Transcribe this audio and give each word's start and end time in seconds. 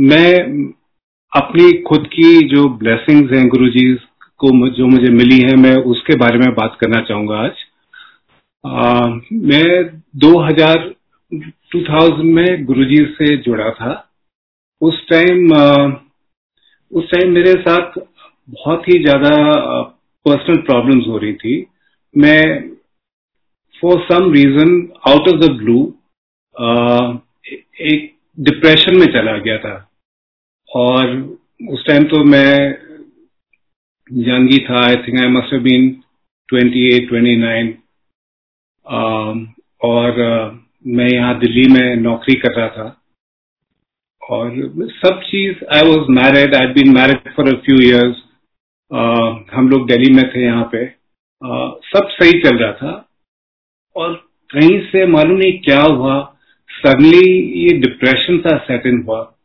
मैं 0.00 0.34
अपनी 1.32 1.72
खुद 1.82 2.06
की 2.06 2.48
जो 2.48 2.68
ब्लेसिंग्स 2.68 3.32
हैं 3.32 3.48
गुरु 3.48 3.68
जी 3.68 3.82
को 4.40 4.68
जो 4.68 4.86
मुझे 4.86 5.10
मिली 5.10 5.38
है 5.40 5.56
मैं 5.56 5.74
उसके 5.84 6.16
बारे 6.16 6.38
में 6.38 6.54
बात 6.54 6.76
करना 6.80 7.00
चाहूँगा 7.00 7.38
आज। 7.38 7.56
आ, 8.64 9.06
मैं 9.32 10.00
2000 10.16 10.94
2000 11.74 12.22
में 12.24 12.64
गुरुजी 12.64 13.04
से 13.14 13.36
जुड़ा 13.36 13.70
था। 13.70 13.92
उस 14.80 15.02
टाइम 15.08 15.52
उस 16.92 17.10
टाइम 17.10 17.32
मेरे 17.32 17.52
साथ 17.52 17.98
बहुत 17.98 18.88
ही 18.88 18.98
ज़्यादा 19.02 19.34
पर्सनल 20.26 20.56
प्रॉब्लम्स 20.56 21.06
हो 21.06 21.18
रही 21.18 21.32
थी। 21.34 21.66
मैं 22.14 22.70
for 23.82 24.00
some 24.02 24.32
reason 24.32 24.72
out 25.08 25.28
of 25.28 25.40
the 25.40 25.50
blue 25.52 25.78
एक 27.82 28.12
डिप्रेशन 28.38 28.98
में 29.00 29.06
चला 29.06 29.36
गया 29.38 29.58
था। 29.58 29.89
और 30.74 31.16
उस 31.68 31.86
टाइम 31.86 32.04
तो 32.04 32.24
मैं 32.24 32.78
ही 34.12 34.58
था 34.58 34.86
I 34.86 34.96
think 34.96 35.20
I 35.20 35.26
must 35.26 35.52
have 35.52 35.62
been 35.62 36.02
28 36.54 37.08
29 37.10 37.74
और 39.84 40.10
uh, 40.10 40.58
मैं 40.86 41.08
यहाँ 41.14 41.38
दिल्ली 41.38 41.68
में 41.68 41.96
नौकरी 41.96 42.34
कर 42.34 42.52
रहा 42.52 42.68
था। 42.68 43.02
और 44.30 44.72
सब 44.90 45.20
चीज़ 45.20 45.64
I 45.64 45.82
was 45.82 46.10
married 46.10 46.54
I 46.54 46.66
been 46.66 46.94
married 46.94 47.34
for 47.36 47.54
a 47.54 47.60
few 47.60 47.80
years 47.80 48.16
हम 49.54 49.68
लोग 49.68 49.88
दिल्ली 49.88 50.12
में 50.12 50.34
थे 50.34 50.44
यहाँ 50.44 50.68
पे। 50.74 50.86
Uh, 51.44 51.70
सब 51.84 52.08
सही 52.10 52.40
चल 52.42 52.58
रहा 52.58 52.72
था। 52.72 53.08
और 53.96 54.30
कहीं 54.50 54.80
से 54.80 55.06
मालूम 55.06 55.38
नहीं 55.38 55.58
क्या 55.58 55.82
हुआ। 55.82 56.36
सडनली 56.70 57.42
ये 57.62 57.78
डिप्रेशन 57.78 58.38
सा 58.38 58.58
सेट 58.58 58.86
इन 58.86 59.04
हुआ। 59.08 59.36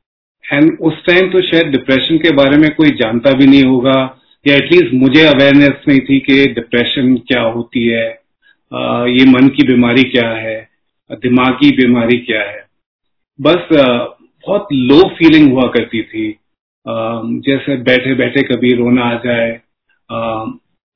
एंड 0.46 0.78
उस 0.82 1.06
टाइम 1.06 1.32
तो 1.32 1.42
शायद 1.44 1.68
डिप्रेशन 1.68 2.18
के 2.18 2.32
बारे 2.36 2.58
में 2.58 2.70
कोई 2.76 2.90
जानता 2.98 3.32
भी 3.34 3.46
नहीं 3.46 3.64
होगा, 3.64 3.98
या 4.46 4.56
एटलीस्ट 4.56 4.94
मुझे 4.94 5.22
अवेयरनेस 5.26 5.84
नहीं 5.88 6.00
थी 6.00 6.20
कि 6.22 6.46
डिप्रेशन 6.54 7.16
क्या 7.28 7.42
होती 7.44 7.86
है 7.86 8.08
ये 9.10 9.26
मन 9.28 9.48
की 9.50 9.68
बीमारी 9.68 10.04
क्या 10.06 10.30
है, 10.30 10.58
दिमागी 11.12 11.70
बीमारी 11.78 12.18
क्या 12.20 12.42
है। 12.42 12.64
बस 13.40 13.68
बहुत 13.72 14.68
लो 14.74 15.02
फीलिंग 15.18 15.52
हुआ 15.52 15.68
करती 15.70 16.02
थी। 16.04 16.28
जैसे 17.46 17.76
बैठे 17.84 18.14
बैठे 18.16 18.42
कभी 18.46 18.74
रोना 18.74 19.06
आ 19.06 19.18
जाए 19.20 19.52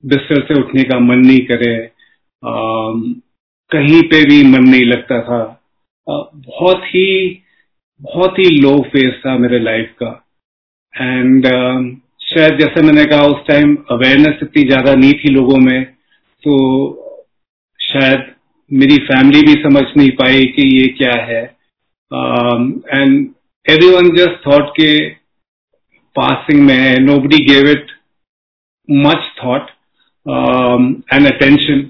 बिस्तर 0.03 0.41
से 0.43 0.59
उठने 0.59 0.83
का 0.83 0.99
मन 0.99 1.19
नहीं 1.19 1.39
करे 1.45 1.75
कहीं 3.71 4.01
पे 4.03 4.23
भी 4.25 4.43
मन 4.45 4.63
नहीं 4.65 4.85
लगता 4.85 5.21
था। 5.21 5.41
बहुत 6.07 6.83
ही 6.85 7.07
बहुत 8.01 8.39
ही 8.39 8.49
लो 8.61 8.71
फ़ेज़ 8.91 9.15
था 9.21 9.37
मेरे 9.37 9.59
लाइफ 9.59 9.93
का। 10.01 10.11
एंड 10.93 11.45
शायद 12.23 12.57
जैसे 12.59 12.81
मैंने 12.81 13.05
कहा, 13.05 13.25
उस 13.25 13.45
टाइम 13.47 13.75
अवेयरनेस 13.91 14.39
इतनी 14.43 14.63
ज़्यादा 14.65 14.93
नहीं 14.95 15.13
थी 15.13 15.33
लोगों 15.33 15.57
में 15.59 15.83
तो 16.43 16.55
शायद 17.79 18.25
मेरी 18.71 18.97
फैमिली 19.05 19.41
भी 19.43 19.53
समझ 19.63 19.83
नहीं 19.97 20.09
पाई 20.17 20.45
कि 20.55 20.67
ये 20.69 20.87
क्या 20.97 21.13
है। 21.23 21.43
And 22.93 23.29
every 23.65 23.89
one 23.89 24.09
just 24.15 24.45
thought 24.45 24.69
के 24.71 24.93
पासिंग 26.15 26.61
में 26.65 26.75
है। 26.75 26.97
Nobody 27.19 27.43
gave 27.45 27.69
it 27.71 27.91
much 28.89 29.31
thought 29.43 29.69
and 31.13 31.27
attention 31.27 31.89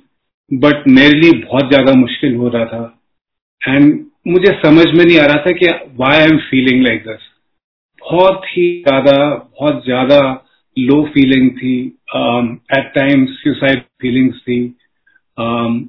but 0.52 0.88
मेरे 0.90 1.20
लिए 1.20 1.32
बहुत 1.40 1.70
ज़्यादा 1.70 1.94
मुश्किल 1.96 2.36
हो 2.36 2.48
रहा 2.50 2.66
था। 2.66 2.84
एंड 3.62 4.06
मुझे 4.28 4.52
समझ 4.66 4.86
में 4.86 5.06
नहीं 5.06 5.20
आ 5.20 5.26
रहा 5.26 5.38
था 5.38 5.52
कि 5.52 5.68
why 5.96 6.18
I 6.18 6.26
am 6.26 6.38
feeling 6.38 6.84
like 6.84 7.04
this 7.08 7.28
बहुत 8.02 8.42
ही 8.46 8.84
ज़्यादा 8.88 9.28
बहुत 9.60 9.86
ज़्यादा 9.86 10.46
लो 10.80 11.04
फीलिंग 11.04 11.50
थी 11.52 11.78
एट 12.78 12.92
टाइम्स 12.96 13.30
सुसाइड 13.30 13.82
फीलिंग्स 14.02 14.38
थी. 14.38 14.76
Um, 15.38 15.82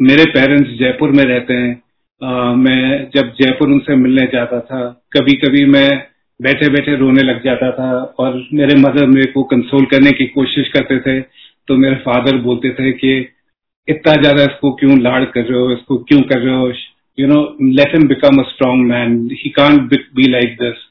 मेरे 0.00 0.24
पेरेंट्स 0.24 0.70
जयपुर 0.70 1.10
में 1.10 1.24
रहते 1.24 1.54
हैं. 1.54 1.82
Uh, 2.22 2.56
मैं 2.56 3.10
जब 3.14 3.32
जयपुर 3.40 3.68
उनसे 3.68 3.96
मिलने 3.96 4.26
जाता 4.26 4.60
था 4.60 5.04
कभी 5.12 5.32
कभी 5.32 5.64
मैं 5.64 6.06
बैठे 6.42 6.68
बैठे 6.68 6.96
रोने 6.96 7.22
लग 7.22 7.44
जाता 7.44 7.70
था 7.72 7.90
और 8.18 8.48
मेरे 8.52 8.74
मदर 8.74 9.06
मेरे 9.06 9.32
को 9.32 9.42
कंसोल 9.42 9.84
करने 9.84 10.10
की 10.10 10.26
कोशिश 10.26 10.68
करते 10.68 10.98
थे 11.00 11.20
तो 11.68 11.76
मेरे 11.76 11.96
फादर 11.96 12.36
बोलते 12.36 12.70
थे 12.70 12.92
कि 12.92 13.28
इतना 13.88 14.14
ज़्यादा 14.20 14.42
इसको 14.42 14.72
क्यों 14.72 15.00
लाड़ 15.00 15.24
कर 15.24 15.44
रहे 15.44 15.60
हो? 15.60 15.72
इसको 15.72 15.96
क्यों 15.98 16.20
कर 16.20 16.38
रहे 16.38 16.54
हो? 16.54 16.72
You 17.18 17.26
know 17.28 17.40
let 17.62 17.94
him 17.94 18.06
become 18.08 18.42
a 18.42 18.48
strong 18.48 18.84
man 18.86 19.18
he 19.34 19.50
can't 19.50 19.80
be 20.14 20.28
like 20.30 20.56
this 20.56 20.84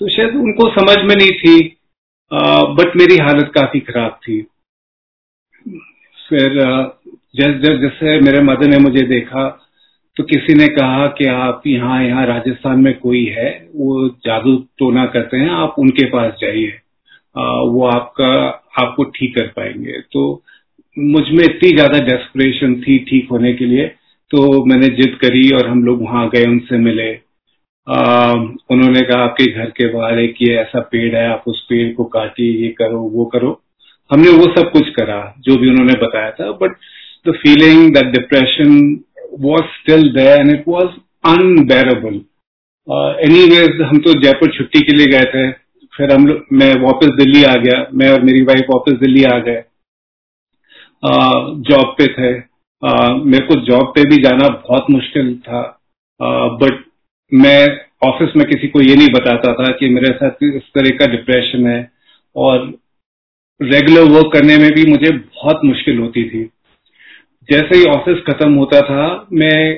तो 0.00 0.08
शायद 0.08 0.34
उनको 0.36 0.68
समझ 0.70 0.96
में 1.04 1.14
नहीं 1.16 1.32
थी 1.38 1.56
बट 2.78 2.96
मेरी 2.96 3.16
हालत 3.18 3.50
काफ़ी 3.54 3.80
खराब 3.80 4.18
थी। 4.22 4.40
फिर 6.18 6.54
जैसे 7.36 7.58
जैसे 7.58 7.78
जैसे 7.78 8.20
मेरे 8.20 8.40
मदर 8.42 8.68
ने 8.68 8.78
मुझे 8.78 9.02
देखा 9.08 9.48
तो 10.16 10.24
किसी 10.24 10.54
ने 10.54 10.66
कहा 10.68 11.06
कि 11.18 11.24
आप 11.26 11.62
यहाँ 11.66 12.02
यहाँ 12.02 12.26
राजस्थान 12.26 12.80
में 12.80 12.92
कोई 12.98 13.24
है, 13.28 13.48
वो 13.74 14.08
जादू 14.26 14.56
टोना 14.78 15.04
करते 15.06 15.36
हैं, 15.36 15.48
आप 15.50 15.74
उनके 15.78 16.06
पास 16.10 16.32
जाइए। 16.40 16.68
वो 17.36 17.86
आपका, 17.86 18.28
आपको 18.82 19.04
ठीक 19.16 19.34
कर 19.34 19.46
पाएँगे। 19.56 20.00
तो 20.12 20.42
मुझमें 20.96 21.44
इतनी 21.44 21.70
ज़्यादा 21.70 21.98
डेस्परेशन 22.06 22.74
थी 22.82 22.98
ठीक 23.08 23.28
होने 23.30 23.52
के 23.54 23.66
लिए 23.66 23.86
तो 24.34 24.64
मैंने 24.64 24.86
जिद 24.96 25.14
करी 25.20 25.50
और 25.56 25.66
हम 25.68 25.84
लोग 25.84 26.02
वहाँ 26.02 26.28
गए, 26.28 26.44
उनसे 26.44 26.78
मिले। 26.78 27.10
उन्होंने 28.72 29.00
कहा, 29.00 29.22
आपके 29.24 29.44
घर 29.52 29.70
के 29.70 29.86
बाहर 29.92 30.18
एक 30.18 30.36
ये 30.42 30.54
ऐसा 30.58 30.80
पेड़ 30.92 31.14
है, 31.16 31.26
आप 31.26 31.44
उस 31.46 31.60
पेड़ 31.68 31.92
को 31.94 32.04
काटिए, 32.14 32.52
ये 32.62 32.68
करो, 32.78 32.98
वो 33.10 33.24
करो। 33.34 33.50
हमने 34.10 34.30
वो 34.30 34.44
सब 34.56 34.70
कुछ 34.72 34.88
करा, 34.96 35.18
जो 35.40 35.56
भी 35.58 35.68
उन्होंने 35.70 35.92
बताया 36.00 36.30
था 36.30 36.50
but 36.62 36.72
the 37.28 37.34
feeling 37.42 37.94
that 37.94 38.06
depression 38.12 38.72
was 39.40 39.62
still 39.74 40.02
there 40.14 40.40
and 40.40 40.50
it 40.50 40.64
was 40.68 40.88
unbearable 41.28 42.14
anyways 43.50 43.80
हम 43.82 43.98
तो 43.98 44.12
जयपुर 44.22 44.50
छुट्टी 44.56 44.80
के 44.80 44.96
लिए 44.96 45.06
गए 45.12 45.30
थे। 45.34 45.50
फिर 45.92 46.12
हम 46.12 46.26
लोग, 46.26 46.44
मैं 46.52 46.74
वापस 46.82 47.14
दिल्ली 47.18 47.44
आ 47.44 47.54
गया। 47.58 47.86
मैं 47.94 48.10
और 48.12 48.22
मेरी 48.22 48.42
वाइफ 48.44 48.66
वापस 48.70 48.98
दिल्ली 49.00 49.24
आ 49.24 49.38
गए। 49.38 49.62
जॉब 51.70 51.94
पे 51.98 52.06
थे। 52.14 52.32
मेरे 52.84 53.46
को 53.46 53.54
जॉब 53.66 53.92
पे 53.94 54.02
भी 54.04 54.22
जाना 54.22 54.48
बहुत 54.48 54.90
मुश्किल 54.90 55.34
था। 55.38 55.60
बट 56.20 56.84
मैं 57.32 57.58
ऑफ़िस 58.08 58.36
में 58.36 58.46
किसी 58.46 58.68
को 58.68 58.80
ये 58.80 58.94
नहीं 58.96 59.08
बताता 59.12 59.52
था 59.52 59.70
कि 59.72 59.88
मेरे 59.88 60.12
साथ 60.12 60.42
इस 60.44 60.62
तरह 60.74 60.96
का 60.98 61.06
डिप्रेशन 61.06 61.66
है 61.66 61.90
और 62.36 62.66
रेगुलर 63.60 64.10
वर्क 64.10 64.30
करने 64.32 64.56
में 64.56 64.70
भी 64.72 64.84
मुझे 64.90 65.10
बहुत 65.10 65.60
मुश्किल 65.64 65.98
होती 65.98 66.28
थी। 66.30 66.44
जैसे 67.48 67.78
ही 67.78 67.84
ऑफ़िस 67.84 68.22
खत्म 68.26 68.54
होता 68.54 68.80
था, 68.80 69.26
मैं 69.32 69.76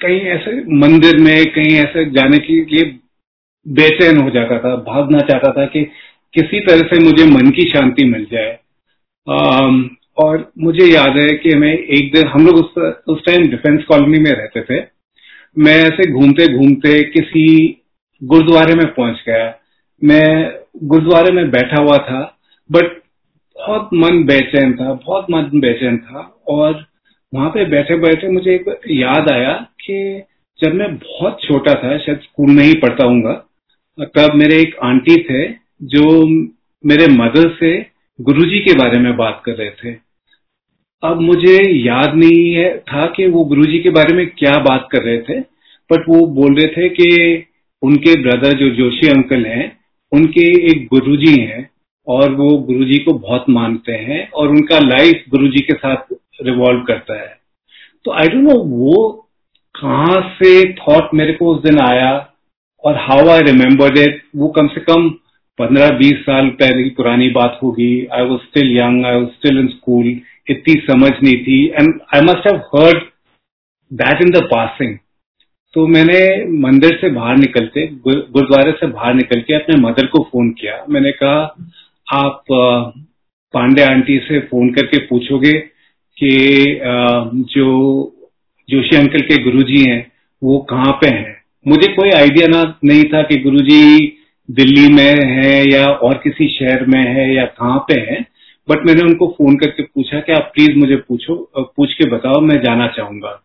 कहीं 0.00 0.20
ऐसे 0.20 0.52
मंदिर 0.76 1.16
में, 1.16 1.44
कहीं 1.46 1.76
ऐसे 1.76 2.04
जाने 2.10 2.38
के 2.38 2.52
लिए 2.64 2.84
बेचैन 3.66 4.16
हो 4.16 4.30
जाता 4.30 4.58
था, 4.58 4.74
भागना 4.76 5.20
चाहता 5.20 5.52
था 5.52 5.66
कि 5.66 5.84
किसी 6.34 6.60
तरह 6.60 6.88
से 6.88 6.98
मुझे 7.04 7.24
मन 7.26 7.50
की 7.50 7.70
शांति 7.70 8.04
मिल 8.04 8.26
जाए। 8.32 8.58
और 10.16 10.50
मुझे 10.58 10.84
याद 10.86 11.16
है 11.18 11.28
कि 11.36 11.54
मैं 11.56 11.72
एक 11.72 12.12
दिन, 12.12 12.26
हम 12.26 12.46
लोग 12.46 12.56
उस 12.56 12.76
उस 13.08 13.24
टाइम 13.26 13.46
डिफेंस 13.50 13.84
कॉलोनी 13.84 14.18
में 14.18 14.30
रहते 14.30 14.60
थे। 14.62 14.80
मैं 15.56 15.74
ऐसे 15.78 16.10
घूमते 16.12 16.46
घूमते 16.54 17.02
किसी 17.10 17.46
गुरुद्वारे 18.22 18.74
में 18.74 18.86
पहुँच 18.86 19.22
गया। 19.26 19.54
मैं 20.02 20.52
गुरुद्वारे 20.84 21.32
में 21.32 21.50
बैठा 21.50 21.82
हुआ 21.82 21.96
था 21.98 22.20
बट 22.70 22.84
बहुत 23.56 23.90
मन 23.94 24.22
बेचैन 24.24 24.72
था, 24.76 24.92
बहुत 24.92 25.26
मन 25.30 25.50
बेचैन 25.60 25.96
था। 25.98 26.20
और 26.48 26.84
वहाँ 27.32 27.50
पे 27.50 27.64
बैठे 27.64 27.96
बैठे 27.98 28.28
मुझे 28.28 28.54
एक 28.54 28.80
याद 28.90 29.30
आया 29.30 29.52
कि 29.80 30.22
जब 30.58 30.74
मैं 30.74 30.94
बहुत 30.96 31.38
छोटा 31.42 31.74
था, 31.74 31.96
शायद 31.98 32.18
स्कूल 32.18 32.50
में 32.50 32.64
ही 32.64 32.74
पढ़ता 32.74 33.04
हूँ 33.04 33.34
तब 33.98 34.34
मेरे 34.34 34.60
एक 34.60 34.76
आंटी 34.84 35.16
थे 35.22 35.44
जो 35.86 36.26
मेरे 36.84 37.06
मदर 37.12 37.48
से 37.60 37.70
गुरुजी 38.18 38.58
के 38.60 38.74
बारे 38.74 38.98
में 38.98 39.16
बात 39.16 39.42
कर 39.44 39.52
रहे 39.52 39.70
थे। 39.70 40.05
अब 41.02 41.20
मुझे 41.20 41.58
याद 41.72 42.14
नहीं 42.14 42.52
है, 42.54 42.78
था 42.78 43.06
कि 43.06 43.26
वो 43.26 43.44
गुरुजी 43.44 43.78
के 43.78 43.90
बारे 43.90 44.16
में 44.16 44.26
क्या 44.28 44.56
बात 44.58 44.88
कर 44.92 45.02
रहे 45.02 45.18
थे 45.18 45.38
बट 45.90 46.08
वो 46.08 46.26
बोल 46.26 46.54
रहे 46.54 46.66
थे 46.66 46.88
कि 46.88 47.44
उनके 47.82 48.14
ब्रदर 48.22 48.56
जो 48.58 48.68
जोशी 48.70 49.08
अंकल 49.08 49.44
हैं, 49.46 49.72
उनके 50.12 50.46
एक 50.66 50.86
गुरुजी 50.86 51.40
हैं 51.40 51.68
और 52.06 52.34
वो 52.34 52.48
गुरुजी 52.58 52.98
को 52.98 53.12
बहुत 53.12 53.44
मानते 53.50 53.92
हैं 53.92 54.28
और 54.30 54.48
उनका 54.48 54.78
लाइफ 54.78 55.24
गुरुजी 55.30 55.60
के 55.60 55.74
साथ 55.74 56.14
रिवॉल्व 56.42 56.82
करता 56.82 57.20
है। 57.20 57.36
तो 58.04 58.12
आई 58.12 58.28
डोंट 58.28 58.42
नो 58.42 58.58
वो 58.64 59.12
कहाँ 59.74 60.20
से 60.42 60.72
थॉट 60.72 61.14
मेरे 61.14 61.32
को 61.32 61.54
उस 61.54 61.62
दिन 61.62 61.78
आया 61.80 62.12
और 62.84 62.96
हाउ 62.96 63.28
आई 63.28 63.40
रिमेम्बर 63.42 63.98
इट 63.98 64.22
वो 64.36 64.48
कम 64.48 64.66
से 64.66 64.80
कम 64.80 65.08
पंद्रह 65.58 65.90
बीस 65.98 66.20
साल 66.20 66.48
पहले 66.60 66.82
की 66.84 66.90
पुरानी 66.90 67.28
बात 67.30 67.58
होगी। 67.62 68.06
I 68.12 68.24
was 68.24 68.40
still 68.40 68.76
young 68.78 69.06
I 69.06 69.16
was 69.16 69.28
still 69.30 69.58
in 69.58 69.66
school 69.66 70.14
इतनी 70.48 70.74
समझ 70.82 71.10
नहीं 71.12 71.36
थी। 71.44 71.64
And 71.68 72.00
I 72.14 72.20
must 72.22 72.46
have 72.46 72.56
heard 72.74 73.02
that 73.90 74.22
in 74.22 74.30
the 74.30 74.42
passing 74.46 74.96
तो 75.74 75.86
मैंने 75.86 76.18
मंदिर 76.60 76.96
से 77.00 77.08
बाहर 77.10 77.36
निकलते 77.36 77.86
गुरुद्वारे 78.04 78.70
से 78.72 78.86
बाहर 78.86 79.14
निकल 79.14 79.40
के 79.40 79.54
अपने 79.54 79.76
मदर 79.80 80.06
को 80.06 80.22
फ़ोन 80.22 80.50
किया। 80.50 80.84
मैंने 80.90 81.10
कहा, 81.12 81.40
आप 82.14 82.44
पांडे 83.54 83.82
आंटी 83.82 84.18
से 84.18 84.38
फ़ोन 84.40 84.70
करके 84.72 84.98
पूछोगे 85.06 85.52
कि 86.16 86.30
जो, 87.48 87.66
जोशी 88.68 88.96
अंकल 88.96 89.20
के 89.22 89.42
गुरुजी 89.44 89.82
हैं, 89.82 90.00
वो 90.42 90.58
कहाँ 90.70 90.92
पे 91.02 91.08
हैं? 91.08 91.36
मुझे 91.66 91.92
कोई 91.92 92.10
आइडिया 92.12 92.46
ना, 92.48 92.62
नहीं 92.84 93.04
था 93.04 93.22
कि 93.22 93.36
गुरुजी 93.40 94.06
दिल्ली 94.48 94.88
में 94.92 95.24
है 95.26 95.62
या 95.70 95.86
और 95.86 96.20
किसी 96.24 96.48
शहर 96.48 96.84
में 96.86 97.00
है 97.00 97.32
या 97.34 97.44
कहाँ 97.60 97.78
पे 97.88 98.00
है। 98.00 98.24
बट 98.68 98.86
मैंने 98.86 99.02
उनको 99.02 99.26
फ़ोन 99.38 99.56
करके 99.56 99.82
पूछा 99.82 100.20
कि 100.20 100.32
आप 100.32 100.50
प्लीज़ 100.54 100.76
मुझे 100.78 100.96
पूछो 100.96 101.34
पूछ 101.58 101.94
के 101.94 102.10
बताओ 102.10 102.40
मैं 102.40 102.62
जाना 102.62 102.86
चाहूँगा। 102.88 103.42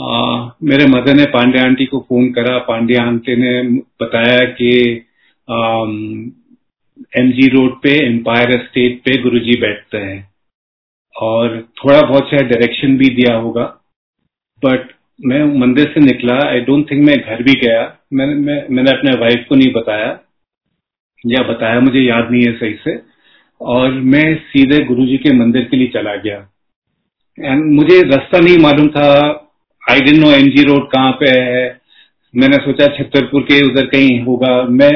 आ, 0.00 0.50
मेरे 0.62 0.86
मदर 0.86 1.14
ने 1.14 1.24
पांडे 1.24 1.58
आंटी 1.58 1.86
को 1.86 2.00
फ़ोन 2.00 2.32
करा। 2.32 2.58
पांडे 2.58 2.96
आंटी 2.96 3.36
ने 3.36 3.62
बताया 4.02 4.40
कि 4.60 4.70
एम 7.20 7.30
जी 7.32 7.46
रोड 7.48 7.82
पे 7.82 7.94
एम्पायर 8.06 8.50
स्टेट 8.64 8.98
पे 8.98 9.22
गुरुजी 9.22 9.60
बैठते 9.60 9.98
हैं। 9.98 10.34
और 11.16 11.68
थोड़ा 11.78 12.02
बहुत 12.02 12.30
शायद 12.30 12.42
डायरेक्शन 12.42 12.96
भी 12.96 13.08
दिया 13.08 13.36
होगा। 13.36 13.64
बट 14.64 14.88
मैं 15.24 15.44
मंदिर 15.58 15.90
से 15.94 16.00
निकला। 16.00 16.38
आई 16.48 16.60
डोंट 16.60 16.90
थिंक 16.90 17.06
मैं 17.06 17.16
घर 17.18 17.42
भी 17.42 17.54
गया। 17.54 17.82
मैंने 18.12 18.34
मैं, 18.34 18.66
मैंने 18.70 18.90
अपने 18.90 19.10
वाइफ 19.20 19.46
को 19.48 19.54
नहीं 19.54 19.72
बताया। 19.72 20.18
या 21.26 21.42
बताया 21.42 21.80
मुझे 21.80 22.00
याद 22.00 22.30
नहीं 22.30 22.44
है 22.46 22.52
सही 22.58 22.74
से। 22.74 22.96
और 23.60 23.92
मैं 24.12 24.34
सीधे 24.48 24.84
गुरुजी 24.84 25.16
के 25.16 25.32
मंदिर 25.32 25.64
के 25.64 25.76
लिए 25.76 25.88
चला 25.88 26.14
गया। 26.16 26.36
एंड 27.38 27.64
मुझे 27.74 28.00
रास्ता 28.02 28.38
नहीं 28.38 28.58
मालूम 28.58 28.88
था 28.88 29.08
I 29.82 30.00
didn't 30.00 30.18
know 30.18 30.30
M G 30.32 30.62
road 30.62 30.88
कहाँ 30.90 31.12
पे 31.20 31.30
है। 31.30 31.64
मैंने 32.34 32.56
सोचा 32.56 32.86
छतरपुर 32.96 33.42
के 33.42 33.60
उधर 33.66 33.86
कहीं 33.86 34.20
होगा। 34.22 34.62
मैं 34.70 34.90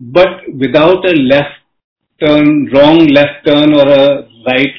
but 0.00 0.42
without 0.56 1.06
a 1.06 1.12
left 1.12 1.62
turn 2.20 2.66
wrong 2.74 3.10
left 3.10 3.44
turn 3.46 3.74
और 3.74 3.88
अ 3.88 4.04
राइट 4.48 4.76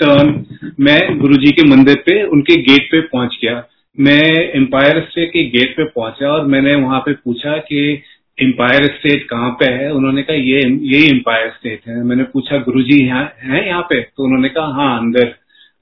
टर्न 0.00 0.44
मैं 0.80 1.18
गुरुजी 1.18 1.50
के 1.50 1.62
मंदिर 1.68 1.96
पे, 2.06 2.22
उनके 2.22 2.56
गेट 2.62 2.82
पे 2.82 3.00
पहुँच 3.02 3.38
गया। 3.42 3.62
मैं 3.98 4.22
एम्पायर 4.56 5.00
स्टेट 5.00 5.28
के 5.28 5.42
गेट 5.50 5.76
पे 5.76 5.84
पहुँचा 5.86 6.28
और 6.28 6.46
मैंने 6.46 6.74
वहाँ 6.74 7.00
पे 7.00 7.12
पूछा 7.14 7.56
कि 7.58 8.02
एम्पायर 8.38 8.84
स्टेट 8.88 9.26
कहाँ 9.28 9.50
पे 9.60 9.66
है? 9.72 9.90
उन्होंने 9.92 10.22
कहा, 10.22 10.36
ये 10.36 10.60
यही 10.60 11.08
एम्पायर 11.08 11.50
स्टेट 11.50 11.86
है। 11.88 12.02
मैंने 12.04 12.22
पूछा, 12.32 12.58
गुरुजी 12.60 12.98
यहाँ 12.98 13.24
है 13.42 13.66
यहाँ 13.66 13.82
पे? 13.82 14.00
तो 14.00 14.24
उन्होंने 14.24 14.48
कहा 14.50 14.66
हाँ 14.74 14.98
अंदर 14.98 15.34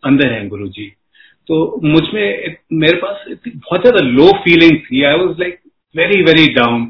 अंदर 0.02 0.32
है 0.32 0.46
गुरु 0.48 0.68
जी 0.68 0.86
तो 1.48 1.80
मुझमें 1.84 2.56
मेरे 2.74 2.96
पास 2.96 3.24
बहुत 3.46 3.80
ज़्यादा 3.80 4.00
लो 4.02 4.26
फीलिंग 4.42 4.76
थी। 4.80 5.02
I 5.02 5.14
was 5.16 5.38
like 5.40 5.58
very 5.94 6.22
very 6.22 6.46
down 6.54 6.84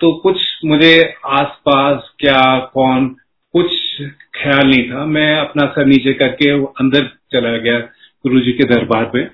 तो 0.00 0.12
कुछ 0.20 0.40
मुझे 0.64 0.92
आसपास 1.32 2.10
क्या, 2.18 2.42
कौन, 2.74 3.08
कुछ 3.54 3.70
ख्याल 4.34 4.66
नहीं 4.66 4.88
था। 4.90 5.04
मैं 5.06 5.36
अपना 5.36 5.66
सर 5.66 5.86
नीचे 5.86 6.12
करके 6.14 6.50
अंदर 6.80 7.10
चला 7.32 7.56
गया 7.58 7.78
गुरु 7.78 8.40
जी 8.40 8.52
के 8.52 8.64
दरबार 8.68 9.04
पे। 9.06 9.24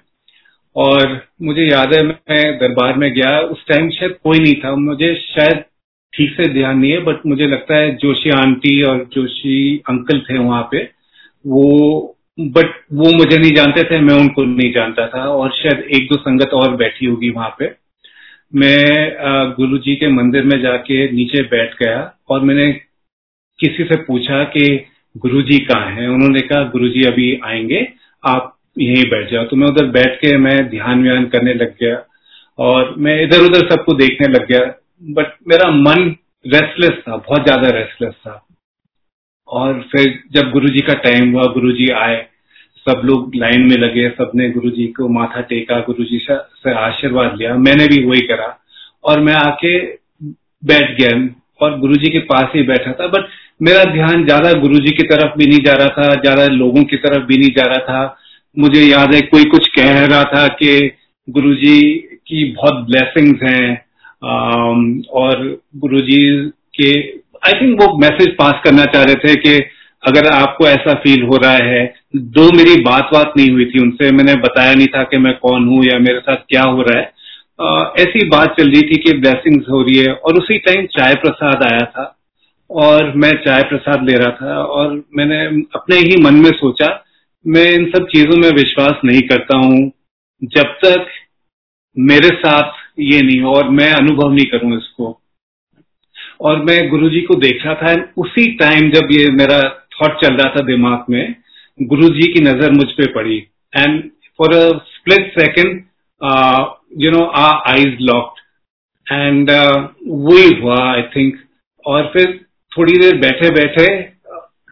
और 0.77 1.21
मुझे 1.43 1.63
याद 1.63 1.95
है, 1.95 2.03
मैं 2.03 2.59
दरबार 2.59 2.97
में 2.99 3.13
गया, 3.13 3.39
उस 3.41 3.65
टाइम 3.69 3.91
शायद 3.91 4.17
कोई 4.25 4.39
नहीं 4.39 4.55
था, 4.55 4.75
मुझे 4.77 5.15
शायद 5.17 5.65
ठीक 6.13 6.31
से 6.37 6.47
ध्यान 6.53 6.79
नहीं 6.79 6.91
है 6.93 7.01
बट 7.05 7.27
मुझे 7.27 7.47
लगता 7.47 7.77
है 7.77 7.91
जोशी 7.97 8.31
आंटी 8.33 8.81
और 8.83 9.05
जोशी 9.13 9.77
अंकल 9.89 10.21
थे 10.21 10.39
वहाँ 10.39 10.63
पे, 10.73 10.83
वो 11.45 12.17
बट 12.39 12.71
वो 12.93 13.11
मुझे 13.17 13.37
नहीं 13.39 13.53
जानते 13.55 13.83
थे, 13.85 13.99
मैं 14.01 14.15
उनको 14.15 14.45
नहीं 14.47 14.73
जानता 14.73 15.07
था, 15.09 15.25
और 15.25 15.51
शायद 15.53 15.85
एक 15.97 16.09
दो 16.09 16.17
संगत 16.19 16.55
और 16.55 16.77
बैठी 16.77 17.07
होगी 17.07 17.31
वहाँ 17.31 17.55
पे। 17.59 17.71
मैं 18.53 19.55
गुरु 19.57 19.79
जी 19.79 19.95
के 19.97 20.09
मंदिर 20.11 20.45
में 20.45 20.61
जाके 20.63 21.11
नीचे 21.13 21.43
बैठ 21.49 21.75
गया 21.83 21.99
और 22.31 22.41
मैंने 22.41 22.73
किसी 23.59 23.85
से 23.85 23.97
पूछा 24.05 24.43
कि 24.47 24.65
गुरु 25.17 25.43
जी 25.43 25.59
कहाँ 25.61 25.91
हैं? 25.93 26.09
उन्होंने 26.09 26.41
कहा 26.43 26.63
गुरु 26.71 26.89
जी 26.89 27.03
अभी 27.05 27.29
आएँगे, 27.45 27.87
आप 28.23 28.57
यहीं 28.81 29.05
बैठ 29.11 29.31
जाओ। 29.31 29.45
तो 29.45 29.57
मैं 29.57 29.67
उधर 29.69 29.87
बैठ 29.93 30.17
के 30.17 30.37
मैं 30.39 30.59
ध्यान 30.71 31.03
व्यान 31.03 31.25
करने 31.29 31.55
लग 31.55 31.75
गया 31.81 31.97
और 32.59 32.95
मैं 32.99 33.21
इधर 33.23 33.45
उधर 33.45 33.69
सबको 33.71 33.95
देखने 33.97 34.29
लग 34.29 34.47
गया। 34.49 34.61
बट 35.11 35.35
मेरा 35.49 35.71
मन 35.71 36.15
रेस्टलेस 36.45 36.99
था, 36.99 37.17
बहुत 37.17 37.45
ज़्यादा 37.45 37.69
रेस्टलेस 37.71 38.15
था। 38.17 38.47
और 39.49 39.81
फिर 39.93 40.19
जब 40.33 40.51
गुरुजी 40.51 40.81
का 40.81 40.95
टाइम 41.05 41.33
हुआ, 41.33 41.45
गुरुजी 41.53 41.89
आए, 41.99 42.27
सब 42.87 43.01
लोग 43.05 43.35
लाइन 43.37 43.63
में 43.63 43.77
लगे, 43.77 44.09
सबने 44.11 44.49
गुरुजी 44.51 44.87
को 44.97 45.09
माथा 45.11 45.41
टेका, 45.43 45.79
गुरुजी 45.81 46.19
से 46.27 46.73
आशीर्वाद 46.75 47.37
लिया। 47.39 47.55
मैंने 47.59 47.87
भी 47.87 48.05
वही 48.05 48.21
करा 48.27 48.57
और 49.05 49.21
मैं 49.21 49.35
आके 49.37 49.79
बैठ 50.63 50.97
गया 50.99 51.11
और 51.61 51.79
गुरुजी 51.81 52.11
के 52.11 52.19
पास 52.27 52.53
ही 52.55 52.63
बैठा 52.63 52.93
था। 52.93 53.07
बट 53.09 53.29
मेरा 53.63 53.85
ध्यान 53.93 54.25
ज़्यादा 54.25 54.53
गुरुजी 54.61 54.93
की 54.93 55.03
तरफ़ 55.05 55.37
भी 55.39 55.47
नहीं 55.47 55.61
जा 55.65 55.73
रहा 55.75 55.89
था, 55.89 56.15
ज़्यादा 56.17 56.47
लोगों 56.47 56.85
की 56.85 56.97
तरफ़ 56.99 57.25
भी 57.25 57.39
नहीं 57.39 57.51
जा 57.51 57.67
रहा 57.67 57.85
था। 57.85 58.17
मुझे 58.59 58.81
याद 58.81 59.15
है 59.15 59.21
कोई 59.21 59.45
कुछ 59.45 59.69
कह 59.69 60.07
रहा 60.07 60.25
था 60.25 60.49
कि 60.49 60.93
गुरुजी 61.31 61.93
की 62.27 62.53
बहुत 62.53 62.75
ब्लेसिंग्स 62.75 63.43
हैं 63.43 63.85
और 65.11 65.61
गुरुजी 65.77 66.49
के 66.49 67.11
आई 67.47 67.53
थिंक 67.53 67.83
वो 67.83 67.99
मैसेज 67.99 68.29
पास 68.29 68.53
करना 68.65 68.85
चाह 68.85 69.03
रहे 69.03 69.15
थे 69.15 69.35
कि 69.35 69.65
अगर 70.07 70.27
आपको 70.27 70.67
ऐसा 70.67 70.95
फील 70.95 71.23
हो 71.23 71.37
रहा 71.37 71.57
है 71.57 71.95
दो 72.17 72.57
मेरी 72.57 72.81
बात 72.81 73.11
बात 73.13 73.33
नहीं 73.37 73.51
हुई 73.51 73.65
थी 73.65 73.83
उनसे 73.83 74.11
मैंने 74.11 74.35
बताया 74.35 74.75
नहीं 74.75 74.87
था 74.87 75.03
कि 75.03 75.19
मैं 75.19 75.39
कौन 75.39 75.69
हूँ 75.69 75.85
या 75.85 75.99
मेरे 75.99 76.19
साथ 76.19 76.37
क्या 76.37 76.63
हो 76.63 76.83
रहा 76.83 77.01
है। 77.01 77.13
आ, 77.61 77.93
ऐसी 77.99 78.29
बात 78.29 78.61
चल 78.61 78.71
रही 78.71 78.83
थी 78.83 78.97
कि 78.97 79.19
ब्लेसिंग्स 79.19 79.67
हो 79.71 79.83
रही 79.83 79.99
है 79.99 80.13
और 80.13 80.35
उसी 80.35 80.59
टाइम 80.59 80.87
चाय 80.87 81.15
प्रसाद 81.15 81.63
आया 81.63 81.85
था 81.87 82.19
और 82.71 83.13
मैं 83.17 83.33
चाय 83.33 83.63
प्रसाद 83.63 84.11
ले 84.11 84.17
रहा 84.17 84.31
था 84.31 84.63
और 84.63 85.05
मैंने 85.17 85.45
अपने 85.75 85.97
ही 85.97 86.23
मन 86.23 86.35
में 86.35 86.51
सोचा 86.51 87.05
मैं 87.45 87.65
इन 87.73 87.85
सब 87.91 88.07
चीज़ों 88.07 88.37
में 88.37 88.49
विश्वास 88.53 89.01
नहीं 89.05 89.21
करता 89.29 89.57
हूँ 89.59 89.91
जब 90.57 90.73
तक 90.85 91.07
मेरे 91.97 92.29
साथ 92.37 92.73
ये 93.01 93.21
नहीं 93.23 93.41
और 93.53 93.69
मैं 93.71 93.91
अनुभव 93.93 94.33
नहीं 94.33 94.47
करूँ 94.51 94.77
इसको। 94.77 95.19
और 96.41 96.65
मैं 96.65 96.79
गुरुजी 96.91 97.21
को 97.21 97.35
देख 97.37 97.65
रहा 97.65 97.75
था 97.77 97.95
उसी 98.19 98.47
टाइम 98.57 98.91
जब 98.91 99.13
ये 99.13 99.31
मेरा 99.33 99.59
थॉट 99.95 100.21
चल 100.21 100.35
रहा 100.35 100.55
था 100.55 100.65
दिमाग 100.67 101.05
में, 101.11 101.35
गुरुजी 101.81 102.33
की 102.33 102.41
नज़र 102.41 102.71
मुझ 102.73 102.87
पे 102.93 103.07
पड़ी। 103.15 103.37
And 103.73 104.03
for 104.39 104.55
a 104.55 104.69
split 104.89 105.33
second 105.39 105.83
you 106.99 107.11
know 107.11 107.25
ah 107.25 107.49
eyes 107.71 107.97
locked 108.03 108.41
and 109.07 109.51
वही 109.51 110.55
हुआ 110.61 110.79
आई 110.85 111.03
थिंक 111.17 111.37
और 111.85 112.11
फिर 112.15 112.39
थोड़ी 112.73 112.99
देर 112.99 113.17
बैठे 113.21 113.51
बैठे 113.55 113.87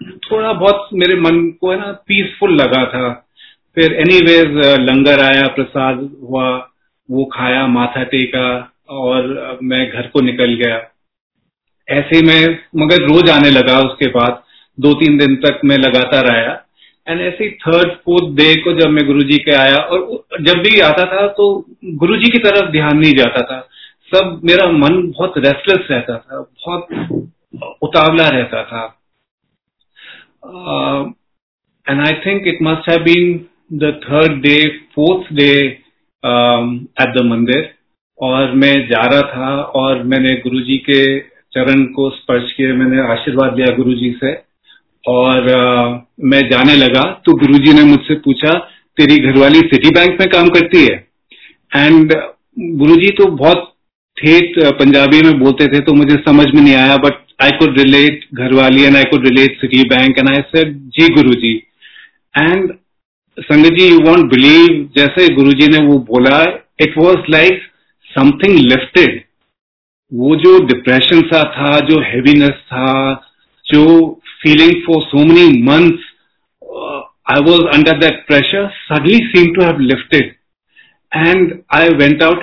थोड़ा 0.00 0.52
बहुत 0.52 0.88
मेरे 0.94 1.20
मन 1.20 1.40
को 1.60 1.70
है 1.70 1.78
ना 1.78 1.92
पीसफुल 2.06 2.54
लगा 2.54 2.84
था। 2.84 3.08
फिर 3.74 3.92
एनीवेज 3.94 4.56
लंगर 4.80 5.20
आया, 5.20 5.46
प्रसाद 5.46 6.08
हुआ, 6.22 6.50
वो 7.08 7.24
खाया, 7.24 7.66
माथा 7.66 8.02
टेका 8.04 8.72
और 8.88 9.58
मैं 9.62 9.90
घर 9.90 10.06
को 10.06 10.20
निकल 10.20 10.54
गया। 10.54 10.76
ऐसे 11.88 12.20
में, 12.26 12.58
मगर 12.76 13.02
रोज 13.02 13.30
आने 13.30 13.50
लगा 13.50 13.78
उसके 13.80 14.08
बाद। 14.08 14.42
दो 14.78 14.92
तीन 14.94 15.16
दिन 15.18 15.36
तक 15.36 15.60
मैं 15.64 15.76
लगातार 15.76 16.30
आया। 16.30 16.52
एंड 17.08 17.20
ऐसे 17.20 17.48
थर्ड 17.62 17.92
फोर्थ 17.96 18.34
डे 18.36 18.54
को 18.56 18.72
जब 18.72 18.90
मैं 18.90 19.06
गुरुजी 19.06 19.38
के 19.38 19.52
आया 19.52 19.76
और 19.76 20.38
जब 20.40 20.58
भी 20.58 20.80
आता 20.80 21.04
था 21.04 21.26
तो 21.28 21.46
गुरुजी 21.84 22.30
की 22.30 22.38
तरफ़ 22.38 22.70
ध्यान 22.70 22.98
नहीं 22.98 23.12
जाता 23.14 23.42
था। 23.42 23.60
सब 24.12 24.40
मेरा 24.44 24.70
मन 24.72 25.02
बहुत 25.08 25.38
रेस्टलेस 25.38 25.86
रहता 25.90 26.16
था, 26.16 26.40
बहुत 26.40 26.86
उतावला 27.82 28.28
रहता 28.28 28.62
था। 28.64 28.82
And 31.86 32.00
I 32.00 32.12
think 32.26 32.46
it 32.46 32.58
must 32.62 32.88
have 32.90 33.02
been 33.04 33.46
the 33.72 33.92
third 34.04 34.40
day 34.42 34.56
fourth 34.94 35.32
day 35.32 35.50
at 37.02 37.14
the 37.18 37.24
mandir 37.24 37.74
और 38.20 38.52
मैं 38.52 38.74
जा 38.88 39.02
रहा 39.02 39.20
था 39.20 39.50
और 39.62 40.02
मैंने 40.02 40.34
गुरुजी 40.36 40.78
के 40.78 41.20
चरण 41.52 41.84
को 41.84 42.10
स्पर्श 42.10 42.52
किए 42.52 42.72
मैंने 42.72 43.00
आशीर्वाद 43.12 43.56
लिया 43.56 43.74
गुरुजी 43.76 44.10
से। 44.24 44.32
और 45.08 45.52
आ, 45.52 46.00
मैं 46.20 46.40
जाने 46.50 46.74
लगा 46.76 47.02
तो 47.26 47.32
गुरुजी 47.32 47.72
ने 47.72 47.82
मुझसे 47.82 48.14
पूछा 48.14 48.58
तेरी 48.96 49.16
घरवाली 49.18 49.58
सिटी 49.58 49.90
बैंक 49.90 50.20
में 50.20 50.28
काम 50.28 50.48
करती 50.48 50.82
है? 50.82 51.06
एंड 51.76 52.14
गुरुजी 52.58 53.10
तो 53.10 53.26
बहुत 53.26 53.74
ठेठ 54.16 54.58
पंजाबी 54.64 55.20
में 55.26 55.38
बोलते 55.38 55.66
थे 55.66 55.80
तो 55.80 55.92
मुझे 55.92 56.16
समझ 56.16 56.46
में 56.46 56.62
नहीं 56.62 56.74
आया 56.74 56.96
बट 56.96 57.27
आई 57.40 57.50
कुड 57.58 57.78
रिलेट 57.78 58.24
घरवाली 58.34 58.82
and 58.84 58.96
I 58.96 59.04
could 59.10 59.26
relate 59.26 59.60
Citibank 59.88 60.18
and 60.18 60.28
I 60.28 60.42
said 60.56 60.76
ji 60.98 61.12
Guruji 61.14 61.54
and 62.34 62.72
sangat 63.38 63.78
ji 63.78 63.88
you 63.88 63.98
won't 64.06 64.30
believe 64.34 64.88
जैसे 64.96 65.28
गुरुजी 65.34 65.66
ने 65.76 65.84
वो 65.86 65.98
बोला 66.10 66.42
it 66.80 66.98
was 66.98 67.30
like 67.30 67.62
something 68.06 68.58
lifted 68.58 69.22
वो 70.12 70.36
जो 70.36 70.58
डिप्रेशन 70.66 71.20
सा 71.32 71.42
था 71.56 71.78
जो 71.88 72.00
हैवीनेस 72.02 72.60
था 72.72 72.94
जो 73.66 73.84
for 74.42 75.02
so 75.10 75.24
many 75.24 75.60
months 75.60 76.02
uh, 76.62 77.02
I 77.26 77.40
was 77.40 77.62
under 77.72 77.98
that 78.00 78.26
pressure 78.26 78.70
suddenly 78.88 79.20
seemed 79.34 79.56
to 79.58 79.64
have 79.66 79.78
lifted. 79.78 80.34
and 81.12 81.64
I 81.70 81.88
went 81.90 82.22
out 82.22 82.42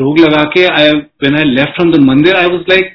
dhog 0.00 0.18
laga 0.18 0.42
ke 0.52 0.62
I 0.66 0.84
when 1.20 1.34
I 1.34 1.42
left 1.44 1.74
from 1.76 1.90
the 1.92 1.98
mandir 1.98 2.34
I 2.34 2.46
was 2.46 2.62
like 2.66 2.86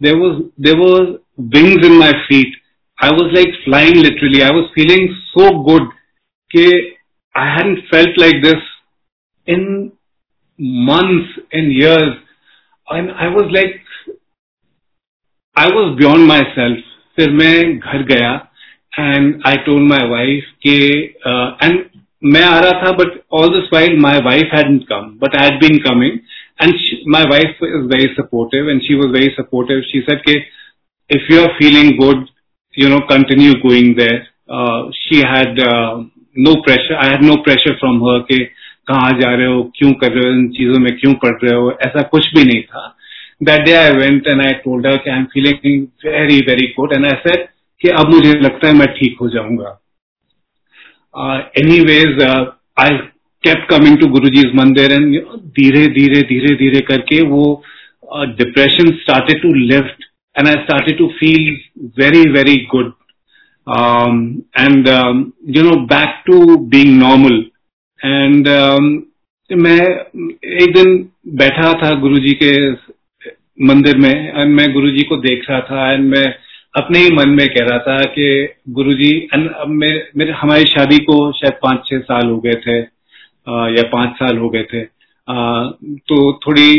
there 0.00 0.16
was 0.16 0.42
there 0.58 0.76
was 0.76 1.20
wings 1.38 1.86
in 1.86 1.98
my 1.98 2.12
feet 2.28 2.54
I 2.98 3.10
was 3.10 3.30
like 3.32 3.48
flying 3.64 3.94
literally 3.94 4.42
I 4.42 4.50
was 4.50 4.70
feeling 4.74 5.16
so 5.36 5.62
good 5.62 5.82
ke 6.50 6.96
I 7.36 7.54
hadn't 7.54 7.78
felt 7.90 8.08
like 8.16 8.42
this 8.42 8.62
in 9.46 9.92
months 10.60 11.28
and 11.52 11.72
years 11.72 12.14
and 12.88 13.10
I 13.10 13.28
was 13.28 13.50
like 13.50 13.80
I 15.56 15.68
was 15.68 15.98
beyond 15.98 16.26
myself 16.26 16.78
फिर 17.16 17.30
मैं 17.30 17.78
घर 17.78 18.02
गया 18.02 18.50
and 18.98 19.42
I 19.46 19.56
told 19.56 19.88
my 19.88 20.08
wife 20.08 20.44
के 20.66 21.00
and 21.66 21.84
मैं 22.24 22.42
आ 22.42 22.60
रहा 22.60 22.70
था 22.70 22.90
but 22.92 23.20
all 23.32 23.48
this 23.48 23.68
while 23.72 23.98
my 23.98 24.20
wife 24.20 24.50
hadn't 24.54 24.84
come 24.84 25.18
but 25.22 25.36
I 25.36 25.48
had 25.48 25.60
been 25.60 25.78
coming 27.07 27.13
and 27.13 27.13
my 27.13 27.23
wife 27.23 27.63
is 27.63 27.85
very 27.85 28.13
supportive 28.13 28.69
and 28.69 28.81
she 28.81 28.95
was 28.95 29.07
very 29.07 29.27
supportive 29.27 29.81
she 29.81 30.01
said 30.01 30.21
के 30.21 30.37
if 31.15 31.33
you 31.33 31.41
are 31.41 31.47
feeling 31.47 31.91
good 31.97 32.25
you 32.79 32.89
know 32.89 32.99
continue 32.99 33.53
going 33.53 33.95
there 33.95 34.23
she 34.91 35.15
had 35.15 35.59
no 36.37 36.55
pressure 36.55 36.95
I 36.95 37.09
had 37.09 37.23
no 37.23 37.35
pressure 37.35 37.73
from 37.73 38.03
her 38.03 38.19
के 38.19 38.43
कहाँ 38.87 39.11
जा 39.19 39.35
रहे 39.35 39.47
हो 39.47 39.71
क्यों 39.75 39.93
कर 39.93 40.11
रहे 40.11 40.23
हो 40.23 40.39
इन 40.39 40.47
चीज़ों 40.49 40.79
में 40.79 40.97
क्यों 40.97 41.13
पढ़ 41.13 41.37
रहे 41.43 41.53
हो 41.53 41.71
ऐसा 41.71 42.01
कुछ 42.01 42.33
भी 42.35 42.43
नहीं 42.43 42.61
था 42.61 42.97
that 43.43 43.61
day 43.61 43.73
I 43.73 43.91
went 43.91 44.27
and 44.27 44.41
I 44.41 44.53
told 44.53 44.87
her 44.87 44.97
कि 44.97 45.09
I 45.09 45.17
am 45.17 45.25
feeling 45.25 45.81
very 46.05 46.39
very 46.39 46.67
good 46.67 46.93
and 46.93 47.05
I 47.05 47.11
said 47.11 47.47
कि 47.81 47.89
अब 47.89 48.09
मुझे 48.09 48.33
लगता 48.33 48.67
है 48.67 48.73
मैं 48.73 48.87
ठीक 48.87 49.17
हो 49.21 49.29
जाऊँगा 49.29 49.79
anyways 51.79 52.21
I 52.79 52.97
kept 53.43 53.69
coming 53.69 53.97
to 53.97 54.07
Guru 54.07 54.29
ji's 54.29 54.51
mandir 54.55 54.91
and 54.91 55.15
धीरे 55.49 55.85
धीरे 55.87 56.21
धीरे 56.21 56.55
धीरे 56.55 56.79
करके 56.79 57.21
वो 57.25 57.63
depression 58.13 58.91
started 58.91 59.41
to 59.41 59.53
lift 59.53 60.03
and 60.37 60.47
I 60.47 60.53
started 60.53 60.97
to 60.97 61.07
feel 61.19 61.57
very 61.99 62.29
very 62.29 62.55
good 62.75 62.91
and 64.59 64.87
you 65.57 65.63
know 65.63 65.75
back 65.85 66.23
to 66.25 66.57
being 66.57 66.99
normal 66.99 67.45
and 67.99 68.47
मैं 69.51 69.79
एक 70.61 70.73
दिन 70.73 71.09
बैठा 71.35 71.73
था 71.73 71.91
गुरुजी 71.99 72.33
के 72.43 72.71
मंदिर 73.65 73.97
में 73.97 74.33
एंड 74.35 74.53
मैं 74.55 74.71
गुरुजी 74.73 75.03
को 75.03 75.17
देख 75.17 75.49
रहा 75.49 75.59
था 75.61 75.91
एंड 75.91 76.05
मैं 76.05 76.25
अपने 76.75 76.99
ही 76.99 77.09
मन 77.11 77.29
में 77.29 77.47
कह 77.47 77.65
रहा 77.65 77.79
था 77.79 78.03
कि 78.03 78.49
गुरुजी 78.69 79.27
मेरे, 79.35 80.09
मेरे 80.17 80.31
हमारी 80.31 80.65
शादी 80.65 80.97
को 80.97 81.31
शायद 81.31 81.53
पाँच 81.53 81.85
छह 81.85 81.99
साल 81.99 82.27
हो 82.27 82.37
गए 82.37 82.53
थे। 82.67 82.98
या 83.49 83.83
पाँच 83.89 84.15
साल 84.15 84.37
हो 84.37 84.49
गए 84.49 84.63
थे। 84.63 84.83
तो 86.09 86.33
थोड़ी 86.33 86.69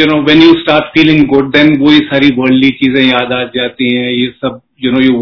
you 0.00 0.06
know 0.06 0.22
when 0.22 0.42
you 0.42 0.52
start 0.52 0.84
feeling 0.84 1.26
good 1.26 1.50
then 1.52 1.76
वो 1.78 1.92
ये 1.92 1.98
सारी 1.98 2.30
वर्ल्डली 2.36 2.70
चीज़ें 2.70 3.02
याद 3.04 3.32
आ 3.32 3.42
जाती 3.44 3.92
हैं 3.94 4.12
ये 4.12 4.26
सब 4.44 4.60
यू 4.84 4.92
नो 4.92 5.00
यू 5.00 5.12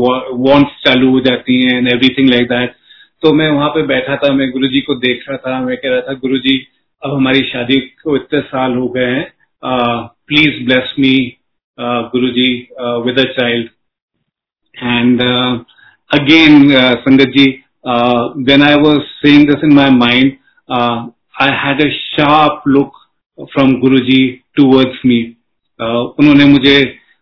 वांट्स 0.48 0.82
चालू 0.86 1.10
हो 1.10 1.20
जाती 1.20 1.62
हैं 1.62 1.76
एंड 1.76 1.88
एवरीथिंग 1.88 2.30
लाइक 2.30 2.48
दैट 2.48 2.74
तो 3.22 3.32
मैं 3.32 3.50
वहाँ 3.50 3.68
पे 3.68 3.82
बैठा 3.82 4.16
था 4.16 4.32
मैं 4.32 4.50
गुरुजी 4.50 4.80
को 4.80 4.94
देख 4.94 5.24
रहा 5.28 5.36
था 5.36 5.60
मैं 5.60 5.76
कह 5.76 5.88
रहा 5.88 6.00
था 6.00 6.12
गुरुजी 6.12 6.56
अब 7.04 7.14
हमारी 7.14 7.42
शादी 7.42 7.78
को 7.80 8.16
इतने 8.16 8.40
साल 8.40 8.74
हो 8.74 8.88
गए 8.88 9.06
हैं 9.06 9.26
please 10.28 10.64
bless 10.64 10.94
me 10.98 11.36
Guruji 12.14 12.68
with 13.06 13.18
a 13.18 13.30
child 13.32 13.68
and 14.82 15.22
again 16.10 16.68
sangat 16.94 17.32
ji 17.36 17.46
when 17.86 18.62
I 18.62 18.74
was 18.74 19.02
saying 19.22 19.46
this 19.46 19.62
in 19.62 19.74
my 19.74 19.90
mind, 19.90 20.38
uh, 20.68 21.06
I 21.36 21.50
had 21.52 21.80
a 21.80 21.90
sharp 22.10 22.62
look 22.66 22.92
from 23.52 23.80
Guruji 23.82 24.42
towards 24.56 25.04
me. 25.04 25.36
Uh, 25.80 26.14
उन्होंने 26.18 26.44
मुझे 26.44 26.76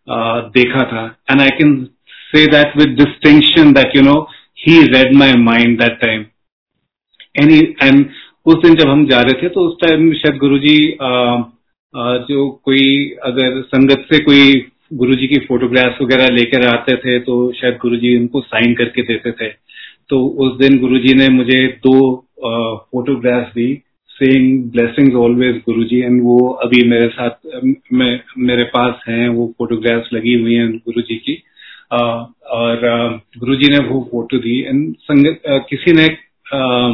uh, 0.09 0.41
देखा 0.57 0.85
था 0.93 1.05
and 1.29 1.43
I 1.43 1.51
can 1.51 1.91
say 2.33 2.47
that 2.47 2.77
with 2.77 2.97
distinction 2.97 3.73
that 3.75 3.95
you 3.95 4.03
know 4.03 4.27
he 4.55 4.89
read 4.91 5.13
my 5.13 5.35
mind 5.37 5.81
that 5.81 6.01
time. 6.01 6.31
And 7.35 7.51
he, 7.51 7.75
and 7.81 8.05
उस 8.47 8.55
दिन 8.63 8.75
जब 8.75 8.89
हम 8.89 9.07
जा 9.07 9.21
रहे 9.21 9.43
थे 9.43 9.49
तो 9.49 9.61
उस 9.69 9.77
टाइम 9.83 10.13
शायद 10.13 10.39
गुरुजी 10.39 10.79
uh, 11.01 11.37
uh, 11.95 12.17
जो 12.29 12.49
कोई 12.65 12.85
अगर 13.25 13.61
संगत 13.63 14.07
से 14.13 14.19
कोई 14.25 14.53
गुरुजी 14.93 15.27
की 15.27 15.39
फोटोग्राफ्स 15.47 16.01
वगैरह 16.03 16.29
लेकर 16.29 16.67
आते 16.67 16.97
थे 16.97 17.19
तो 17.19 17.37
शायद 17.53 17.79
गुरुजी 17.83 18.17
उनको 18.19 18.41
साइन 18.41 18.75
करके 18.75 19.03
देते 19.03 19.31
थे 19.33 19.49
तो 20.09 20.27
उस 20.45 20.59
दिन 20.59 20.79
गुरुजी 20.81 21.15
ने 21.15 21.29
मुझे 21.29 21.67
दो 21.87 21.95
photographs 22.45 23.53
the 23.55 23.83
saying 24.11 24.71
blessings 24.71 25.15
always 25.15 25.57
Guruji 25.57 26.01
and 26.01 26.23
वो 26.23 26.39
अभी 26.65 26.89
मेरे 26.89 27.09
साथ 27.09 27.47
मेरे 28.41 28.65
पास 28.65 29.05
हैं 29.09 29.29
वो 29.29 29.47
फोटोग्राफ्स 29.59 30.13
लगी 30.13 30.35
हुई 30.35 30.55
हैं 30.55 30.71
गुरुजी 30.77 31.17
की 31.17 31.43
आ, 31.93 31.99
और 32.51 32.81
गुरुजी 33.39 33.69
ने 33.69 33.79
वो 33.79 34.01
फ़ोटो 34.11 34.39
दी 34.39 34.61
एंड 34.61 34.95
संगत 35.01 35.43
किसी 35.71 35.93
ने 35.93 36.07
आ, 36.55 36.89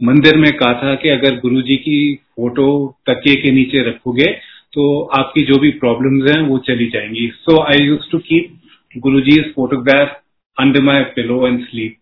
मंदिर 0.00 0.36
में 0.36 0.52
कहा 0.52 0.72
था 0.72 0.94
कि 0.94 1.08
अगर 1.08 1.38
गुरुजी 1.40 1.76
की 1.76 2.14
फ़ोटो 2.14 2.96
तकिए 3.06 3.34
के 3.34 3.50
नीचे 3.50 3.82
रखोगे 3.82 4.32
तो 4.72 5.00
आपकी 5.18 5.42
जो 5.42 5.60
भी 5.60 5.70
प्रॉब्लम्स 5.70 6.30
हैं 6.30 6.42
वो 6.42 6.58
चली 6.58 6.86
जाएँगी 6.90 7.30
so 7.34 7.62
I 7.62 7.84
used 7.84 8.10
to 8.12 8.18
keep 8.18 8.98
Guru 8.98 9.20
ji 9.20 9.40
photograph 9.56 10.20
under 10.58 10.82
my 10.82 11.02
pillow 11.16 11.46
and 11.46 11.64
sleep 11.64 11.96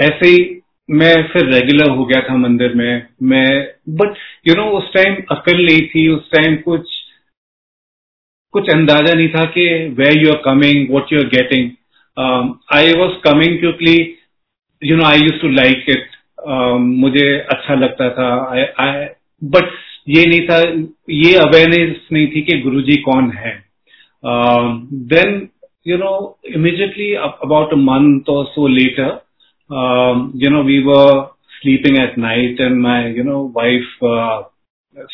ऐसे 0.00 0.28
ही 0.28 0.38
मैं 0.88 1.14
फिर 1.28 1.44
रेगुलर 1.46 1.90
हो 1.90 2.04
गया 2.04 2.20
था 2.28 2.36
मंदिर 2.36 2.74
में, 2.74 3.06
मैं 3.22 3.48
बट 3.96 4.14
यू 4.48 4.54
नो 4.54 4.64
उस 4.78 4.92
टाइम 4.94 5.16
अकल 5.30 5.64
नहीं 5.64 5.80
थी, 5.88 6.08
उस 6.08 6.30
टाइम 6.32 6.56
कुछ 6.56 6.96
कुछ 8.54 8.70
अंदाज़ा 8.74 9.12
नहीं 9.14 9.28
था 9.28 9.44
कि 9.56 9.64
way 9.98 10.08
you 10.20 10.30
are 10.32 10.40
coming 10.44 10.90
what 10.90 11.12
you 11.12 11.18
are 11.18 11.26
getting 11.34 11.70
I 12.74 12.92
was 13.00 13.18
coming 13.24 13.58
क्योंकि 13.60 13.94
you 14.82 14.96
know 14.96 15.04
I 15.04 15.18
used 15.18 15.40
to 15.40 15.48
like 15.50 15.84
it 15.88 16.06
मुझे 16.78 17.28
अच्छा 17.52 17.74
लगता 17.74 18.08
था. 18.10 18.30
आई 18.80 19.06
बट 19.42 19.70
ये 20.08 20.24
नहीं 20.26 20.40
था, 20.48 20.58
ये 21.10 21.34
अवेयरनेस 21.36 21.96
नहीं 22.12 22.26
थी 22.26 22.42
कि 22.42 22.58
गुरुजी 22.60 22.96
कौन 23.02 23.30
है. 23.32 23.52
Then 25.12 25.48
you 25.86 25.96
know 25.98 26.38
immediately 26.46 27.12
about 27.14 27.72
a 27.72 27.76
month 27.76 28.28
और 28.28 28.44
so 28.46 28.66
later 28.68 29.10
um, 29.70 30.32
you 30.34 30.50
know, 30.50 30.62
we 30.62 30.84
were 30.84 31.30
sleeping 31.62 31.98
at 31.98 32.18
night 32.18 32.56
and 32.58 32.80
my, 32.80 33.08
you 33.08 33.24
know, 33.24 33.42
wife 33.54 33.90
uh, 34.02 34.42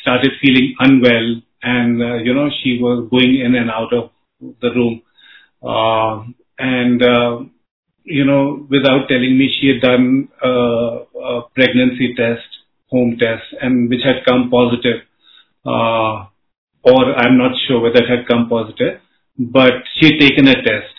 started 0.02 0.32
feeling 0.40 0.74
unwell 0.78 1.42
and, 1.62 2.02
uh, 2.02 2.14
you 2.16 2.34
know, 2.34 2.48
she 2.62 2.78
was 2.80 3.08
going 3.10 3.40
in 3.40 3.54
and 3.54 3.70
out 3.70 3.92
of 3.92 4.10
the 4.60 4.70
room. 4.70 5.02
Uh, 5.62 6.24
and, 6.58 7.02
uh, 7.02 7.40
you 8.04 8.24
know, 8.24 8.66
without 8.70 9.08
telling 9.08 9.38
me, 9.38 9.50
she 9.60 9.68
had 9.68 9.80
done 9.80 10.28
a, 10.42 10.48
a 10.48 11.42
pregnancy 11.54 12.14
test, 12.14 12.46
home 12.88 13.16
test, 13.18 13.42
and 13.60 13.88
which 13.88 14.02
had 14.04 14.24
come 14.26 14.50
positive. 14.50 15.00
Uh, 15.64 16.26
or 16.82 17.16
I'm 17.16 17.38
not 17.38 17.52
sure 17.66 17.80
whether 17.80 18.02
it 18.04 18.10
had 18.10 18.28
come 18.28 18.48
positive, 18.48 19.00
but 19.38 19.72
she 19.96 20.06
had 20.06 20.20
taken 20.20 20.48
a 20.48 20.54
test. 20.54 20.92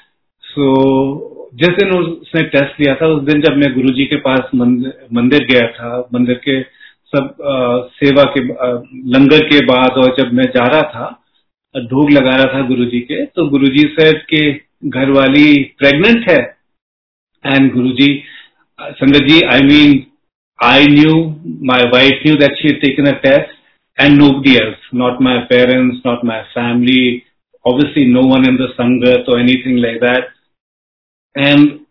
So 0.56 1.35
जिस 1.60 1.70
दिन 1.80 1.92
उसने 1.98 2.42
test 2.54 2.80
लिया 2.80 2.94
था, 2.96 3.08
उस 3.08 3.24
दिन 3.24 3.42
जब 3.42 3.58
मैं 3.58 3.74
गुरु 3.74 3.94
जी 3.96 4.06
के 4.06 4.16
पास 4.22 4.50
मंदिर 4.56 5.46
गया 5.52 5.68
था, 5.72 5.90
मंदिर 6.14 6.40
के 6.48 6.62
सब 7.14 7.36
सेवा 8.00 8.24
के 8.38 8.42
लंगर 9.14 9.46
के 9.50 9.60
बाद 9.66 9.98
और 10.04 10.16
जब 10.20 10.34
मैं 10.40 10.46
जा 10.56 10.66
रहा 10.74 10.82
था 10.96 11.06
ढोक 11.76 12.12
लगा 12.12 12.36
रहा 12.36 12.54
था 12.54 12.62
गुरु 12.68 12.86
जी 12.92 13.00
के 13.12 13.24
तो 13.26 13.46
गुरु 13.50 13.68
जी 13.76 13.84
सर 13.94 14.18
के 14.34 14.42
घर 14.90 15.10
वाली 15.12 15.48
प्रेगनेंट 15.80 16.30
है। 16.30 16.40
And 17.46 17.72
Guru 17.74 17.90
ji 18.00 18.08
sangat 18.80 19.28
ji 19.30 19.42
I 19.54 19.62
mean 19.66 20.02
I 20.60 20.86
knew 20.92 21.16
my 21.72 21.84
wife 21.94 22.22
knew 22.26 22.36
that 22.38 22.56
she 22.58 22.72
taken 22.86 23.06
a 23.08 23.18
test 23.26 23.54
and 23.98 24.18
no 24.22 24.30
dears 24.42 24.90
not 25.02 25.22
my 25.28 25.40
parents 25.50 25.98
not 26.06 26.24
my 26.26 26.42
family 26.54 27.02
obviously 27.66 28.06
no 28.14 28.22
one 28.34 28.50
in 28.50 28.58
the 28.58 28.70
sangat 28.74 29.30
और 29.30 29.40
anything 29.40 29.78
like 29.80 29.98
that 30.04 30.34
And 31.36 31.82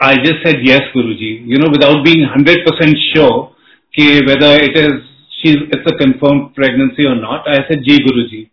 I 0.00 0.16
just 0.16 0.42
said 0.44 0.56
yes, 0.62 0.82
Guruji, 0.94 1.46
you 1.46 1.58
know, 1.58 1.70
without 1.70 2.04
being 2.04 2.26
100% 2.26 2.94
sure 3.14 3.52
कि 3.96 4.26
whether 4.26 4.62
it 4.62 4.76
is, 4.76 4.92
she's, 5.42 5.56
it's 5.72 5.90
a 5.90 5.96
confirmed 5.96 6.54
pregnancy 6.54 7.04
or 7.04 7.14
not. 7.16 7.48
I 7.48 7.66
said, 7.68 7.82
Ji 7.84 7.98
Guruji. 8.04 8.50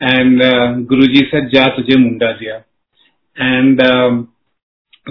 And 0.00 0.42
uh, 0.42 0.74
Guruji 0.90 1.30
said, 1.30 1.52
Ja 1.52 1.70
tujhe 1.76 1.96
munda 1.98 2.36
diya. 2.40 2.64
And 3.36 3.80
um, 3.82 4.32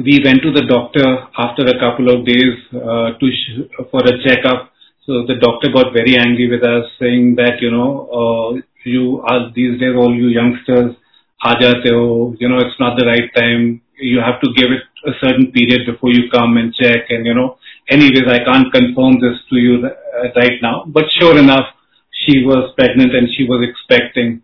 we 0.04 0.22
went 0.24 0.42
to 0.44 0.52
the 0.52 0.66
doctor 0.68 1.06
after 1.38 1.64
a 1.66 1.80
couple 1.80 2.10
of 2.10 2.26
days 2.26 2.56
uh, 2.74 3.18
to 3.20 3.32
sh- 3.32 3.68
for 3.92 4.02
a 4.06 4.24
checkup. 4.24 4.72
So 5.06 5.26
the 5.28 5.36
doctor 5.40 5.72
got 5.74 5.94
very 5.94 6.18
angry 6.18 6.50
with 6.50 6.64
us, 6.64 6.86
saying 7.00 7.36
that 7.38 7.62
you 7.62 7.72
know 7.72 8.08
uh, 8.12 8.62
you 8.86 9.22
are 9.28 9.52
these 9.56 9.80
days 9.80 9.96
all 9.96 10.14
you 10.14 10.28
youngsters 10.28 10.96
aajate 11.45 11.91
ho, 11.91 12.35
you 12.39 12.49
know 12.49 12.59
it's 12.59 12.81
not 12.81 12.99
the 12.99 13.07
right 13.07 13.31
time. 13.35 13.81
You 13.99 14.21
have 14.21 14.41
to 14.41 14.53
give 14.57 14.71
it 14.73 14.83
a 15.07 15.13
certain 15.21 15.53
period 15.53 15.87
before 15.87 16.11
you 16.11 16.29
come 16.31 16.57
and 16.57 16.75
check, 16.75 17.11
and 17.11 17.27
you 17.27 17.35
know 17.35 17.57
anyways, 17.89 18.27
I 18.29 18.45
can't 18.45 18.73
confirm 18.73 19.21
this 19.21 19.39
to 19.51 19.57
you 19.57 19.87
uh, 19.87 20.29
right 20.37 20.61
now, 20.63 20.85
but 20.87 21.05
sure 21.19 21.39
enough, 21.39 21.67
she 22.13 22.45
was 22.45 22.73
pregnant 22.77 23.15
and 23.15 23.29
she 23.37 23.45
was 23.45 23.67
expecting. 23.69 24.43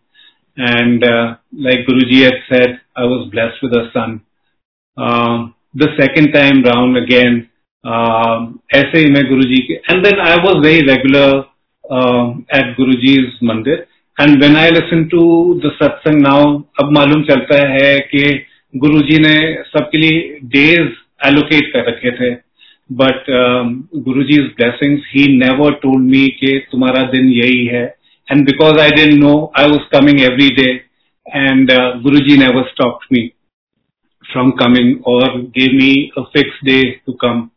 And 0.57 1.03
uh, 1.03 1.37
like 1.53 1.87
Guruji 1.89 2.25
had 2.25 2.35
said, 2.51 2.81
I 2.97 3.05
was 3.05 3.31
blessed 3.31 3.63
with 3.63 3.73
a 3.73 3.89
son. 3.95 4.23
Uh, 4.97 5.49
the 5.75 5.89
second 5.99 6.33
time 6.33 6.63
round 6.65 6.97
again, 6.97 7.47
ऐसे 7.83 8.99
ही 8.99 9.11
मैं 9.11 9.23
गुरुजी 9.29 9.59
के 9.67 9.75
and 9.75 10.03
then 10.05 10.19
I 10.21 10.37
was 10.45 10.57
very 10.65 10.81
regular 10.89 11.37
at 12.57 12.75
Guruji's 12.77 13.39
mandir 13.51 13.87
and 14.18 14.38
when 14.40 14.56
I 14.56 14.72
listen 14.72 15.04
to 15.06 15.24
the 15.66 15.72
satsang 15.74 16.22
now 16.22 16.54
अब 16.84 16.92
मालूम 16.92 17.24
चलता 17.24 17.58
है 17.68 18.00
कि 18.12 18.24
गुरुजी 18.74 19.18
ने 19.20 19.36
सबके 19.64 19.98
लिए 19.98 20.40
डेज़ 20.56 20.90
एलोकेट 21.28 21.72
कर 21.74 21.88
रखे 21.90 22.12
थे 22.12 22.34
but 22.90 23.26
Guru 24.08 24.24
ji 24.24 24.40
blessings 24.58 25.12
he 25.14 25.26
never 25.38 25.74
told 25.84 26.10
me 26.12 26.28
कि 26.40 26.58
तुम्हारा 26.72 27.02
दिन 27.12 27.30
यही 27.30 27.66
है 27.66 27.86
and 28.28 28.46
because 28.46 28.80
I 28.80 28.90
didn't 28.90 29.14
know 29.14 29.34
I 29.60 29.70
was 29.70 29.88
coming 29.94 30.22
every 30.22 30.50
day 30.56 30.72
and 31.26 31.72
Guru 32.04 32.20
ji 32.28 32.38
never 32.38 32.68
stop 32.70 33.00
me 33.14 33.28
from 34.26 34.52
coming 34.62 35.08
और 35.08 35.42
gave 35.58 35.74
me 35.74 35.94
day 36.64 37.02
to 37.06 37.14
come. 37.16 37.52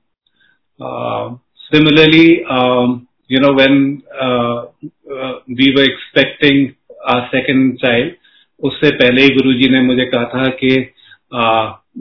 Uh, 0.80 1.36
similarly, 1.72 2.44
um, 2.46 3.07
you 3.30 3.40
know, 3.40 3.52
when 3.52 4.02
uh, 4.20 4.66
uh, 5.14 5.32
we 5.49 5.73
were 5.76 5.85
expecting 5.85 6.75
our 7.06 7.28
second 7.32 7.78
child, 7.78 8.14
उससे 8.61 8.90
पहले 8.90 9.23
ही 9.23 9.28
गुरुजी 9.28 9.68
ने 9.68 9.80
मुझे 9.80 10.04
कहा 10.04 10.25
था 10.25 10.47
कि 10.61 10.70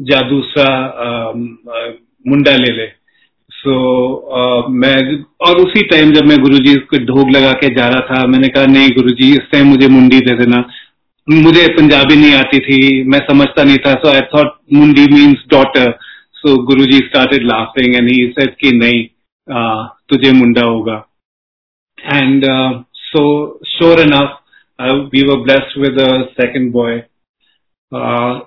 जा 0.09 0.21
दूसरा 0.29 0.69
मुंडा 2.27 2.55
ले 2.55 2.71
ले। 2.77 2.87
सो 3.49 3.73
so, 3.73 4.69
मैं 4.69 5.23
और 5.47 5.57
उसी 5.57 5.81
टाइम 5.81 6.11
जब 6.11 6.25
मैं 6.25 6.37
गुरुजी 6.41 6.75
को 6.75 6.97
ढोक 7.05 7.31
लगा 7.35 7.51
के 7.53 7.73
जा 7.75 7.87
रहा 7.87 7.99
था 8.09 8.25
मैंने 8.27 8.47
कहा 8.47 8.65
नहीं 8.65 8.89
गुरुजी 8.89 9.31
इस 9.31 9.49
टाइम 9.51 9.67
मुझे 9.67 9.87
मुंडी 9.87 10.19
दे 10.19 10.35
देना। 10.37 10.63
मुझे 11.27 11.67
पंजाबी 11.73 12.15
नहीं 12.15 12.33
आती 12.33 12.59
थी 12.59 13.03
मैं 13.03 13.19
समझता 13.19 13.63
नहीं 13.63 13.77
था 13.77 13.93
so 13.93 14.09
I 14.13 14.21
thought 14.33 14.55
mundi 14.73 15.05
means 15.13 15.43
daughter 15.51 15.91
so 16.33 16.55
Guruji 16.63 16.97
started 16.97 17.43
laughing 17.43 17.95
and 17.95 18.09
he 18.11 18.27
said 18.39 18.55
कि 18.55 18.71
नहीं 18.77 19.05
uh, 19.47 19.87
तुझे 20.09 20.31
मुंडा 20.31 20.65
होगा। 20.65 21.06
and 22.12 22.44
so 22.94 23.24
sure 23.66 24.00
enough 24.00 24.38
we 25.14 25.22
were 25.22 25.36
blessed 25.36 25.80
with 25.80 26.00
a 26.00 26.22
second 26.22 26.72
boy 26.72 26.96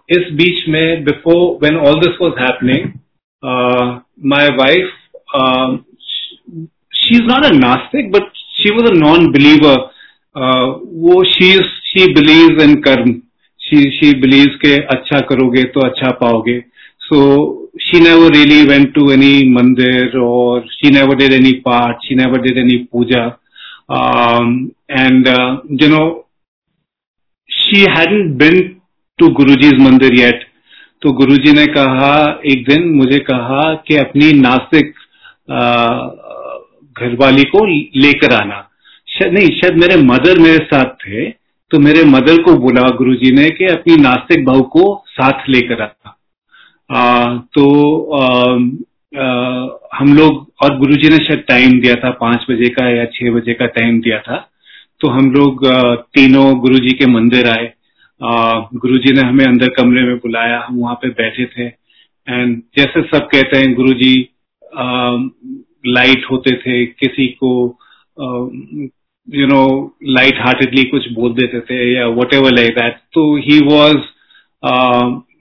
इस 0.09 0.31
बीच 0.31 0.67
में 0.69 1.03
before 1.03 1.59
when 1.61 1.77
all 1.77 1.99
this 1.99 2.17
was 2.21 2.31
happening 2.39 2.91
my 4.25 4.49
wife 4.49 4.91
she 6.95 7.15
is 7.15 7.21
not 7.21 7.45
a 7.45 7.49
nastik 7.49 8.11
but 8.11 8.23
she 8.35 8.69
was 8.69 8.91
a 8.91 8.93
non 8.93 9.31
believer 9.31 9.77
वो 10.83 11.23
she 11.23 11.53
she 11.63 12.13
believe 12.13 12.61
in 12.61 12.75
karma 12.75 13.13
she 13.59 13.91
she 13.91 14.13
believe 14.19 14.47
के 14.61 14.75
अच्छा 14.85 15.19
करोगे 15.19 15.63
तो 15.63 15.79
अच्छा 15.79 16.11
पाओगे 16.11 16.63
so 17.76 17.98
she 17.98 18.00
never 18.00 18.32
really 18.34 18.62
went 18.66 18.94
to 18.94 19.10
any 19.10 19.48
mandir 19.50 20.18
और 20.18 20.66
she 20.70 20.90
never 20.90 21.14
did 21.14 21.32
any 21.32 21.52
part 21.52 21.96
she 21.96 22.14
never 22.14 22.40
did 22.40 22.58
any 22.58 22.76
puja 22.76 23.24
and 25.00 25.28
you 25.82 25.88
know 25.88 26.28
she 27.50 27.80
hadn't 27.80 28.36
been 28.36 28.76
to 29.18 29.28
Guruji's 29.28 29.80
mandir 29.80 30.14
yet 30.14 30.44
तो 31.02 31.12
गुरुजी 31.12 31.52
ने 31.52 31.66
कहा 31.66 32.40
एक 32.46 32.68
दिन 32.68 32.90
मुझे 32.90 33.18
कहा 33.18 33.74
कि 33.74 33.96
अपनी 33.96 34.32
नास्तिक 34.32 34.94
घरवाली 36.98 37.42
को 37.42 37.66
लेकर 38.00 38.34
आना। 38.34 38.70
शायद 39.08 39.34
नहीं 39.34 39.48
शायद 39.48 39.76
मेरे 39.76 39.96
मदर 39.96 40.38
मेरे 40.38 40.64
साथ 40.64 40.84
थे 40.84 41.30
तो 41.70 41.78
मेरे 41.78 42.04
मदर 42.04 42.42
को 42.42 42.54
बोला 42.54 42.96
गुरुजी 42.96 43.32
ने 43.32 43.50
कि 43.50 43.64
अपनी 43.64 43.96
नास्तिक 43.96 44.44
बहू 44.44 44.62
को 44.62 45.04
साथ 45.06 45.48
लेकर 45.48 45.82
आता 45.82 46.10
आ, 46.10 46.12
तो 46.90 47.64
हम 49.94 50.14
लोग, 50.14 50.46
और 50.62 50.76
गुरुजी 50.78 51.08
ने 51.08 51.16
शायद 51.18 51.44
टाइम 51.48 51.80
दिया 51.80 51.94
था, 51.94 52.10
पाँच 52.20 52.46
बजे 52.50 52.68
का 52.70 52.88
या 52.90 53.04
छह 53.14 53.30
बजे 53.30 53.54
का 53.54 53.66
टाइम 53.68 54.00
दिया 54.00 54.18
था। 54.20 54.36
तो 55.00 55.08
हम 55.08 55.30
लोग 55.32 55.66
तीनों 56.14 56.46
गुरुजी 56.60 56.92
के 56.94 57.06
मंदिर 57.08 57.48
आए। 57.48 57.72
गुरुजी 58.20 59.12
ने 59.12 59.20
हमें 59.20 59.44
अंदर 59.44 59.68
कमरे 59.74 60.02
में 60.04 60.16
बुलाया, 60.16 60.58
हम 60.60 60.78
वहाँ 60.78 60.94
पे 60.94 61.08
बैठे 61.10 61.44
थे। 61.46 61.66
एंड 62.28 62.60
जैसे 62.76 63.02
सब 63.02 63.28
कहते 63.28 63.58
हैं, 63.58 63.74
गुरुजी 63.74 64.14
लाइट 65.88 66.24
होते 66.30 66.56
थे, 66.56 66.84
किसी 66.86 67.26
को 67.42 67.78
यू 69.28 69.46
नो 69.46 69.64
लाइट 70.08 70.38
हार्टेडली 70.40 70.84
कुछ 70.84 71.10
बोल 71.12 71.32
देते 71.34 71.60
थे 71.60 71.76
या 71.92 72.06
वट 72.10 72.34
एवर 72.34 72.52
लाइक 72.52 72.74
दैट 72.74 72.96
तो 73.14 73.34
he 73.38 73.58
was 73.64 73.96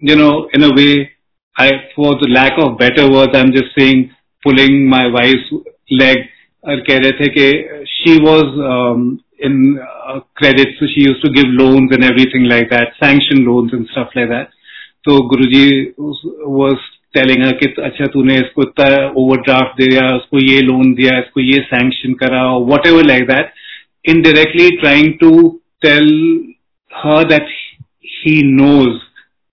you 0.10 0.16
know 0.16 0.30
in 0.56 0.64
a 0.64 0.74
way 0.76 0.88
I 1.62 1.78
for 1.95 2.15
the 2.24 2.30
lack 2.30 2.60
of 2.63 2.74
better 2.84 3.10
word 3.13 3.36
I 3.36 3.41
am 3.41 3.52
just 3.56 3.80
saying 3.80 4.04
pulling 4.43 4.88
my 4.89 5.10
wife 5.12 5.50
leg 6.02 6.24
और 6.63 6.80
कह 6.89 6.98
रहे 7.04 7.12
थे 7.19 7.28
कि 7.38 7.86
she 7.93 8.17
was 8.24 8.62
in 9.48 9.58
credit 10.38 10.80
so 10.80 10.88
she 10.93 11.04
used 11.08 11.22
to 11.26 11.34
give 11.36 11.52
loans 11.60 11.93
and 11.98 12.06
everything 12.06 12.48
like 12.54 12.72
that 12.72 12.98
sanction 13.04 13.43
loans 13.50 13.76
and 13.78 13.91
stuff 13.91 14.15
like 14.19 14.32
that 14.32 14.56
तो 15.08 15.19
गुरुजी 15.34 15.67
was 16.60 16.88
telling 17.13 17.43
कि 17.60 17.67
अच्छा 17.84 18.06
तूने 18.13 18.36
इसको 18.38 18.63
इतना 18.63 18.95
ओवरड्राफ्ट 19.17 19.82
दिया 19.82 20.02
उसको 20.15 20.39
ये 20.39 20.60
लोन 20.62 20.93
दिया 20.95 21.17
इसको 21.19 21.41
ये 21.41 21.60
सैंक्शन 21.69 22.13
करा 22.24 22.41
whatever 22.88 23.06
like 23.06 23.24
that 23.28 23.52
indirectly 24.06 24.78
trying 24.82 25.17
to 25.19 25.60
tell 25.82 26.06
her 26.91 27.26
that 27.26 27.43
he 28.02 28.43
knows 28.43 29.02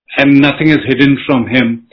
and 0.09 0.39
nothing 0.39 0.69
is 0.69 0.77
hidden 0.85 1.17
from 1.25 1.47
him. 1.47 1.86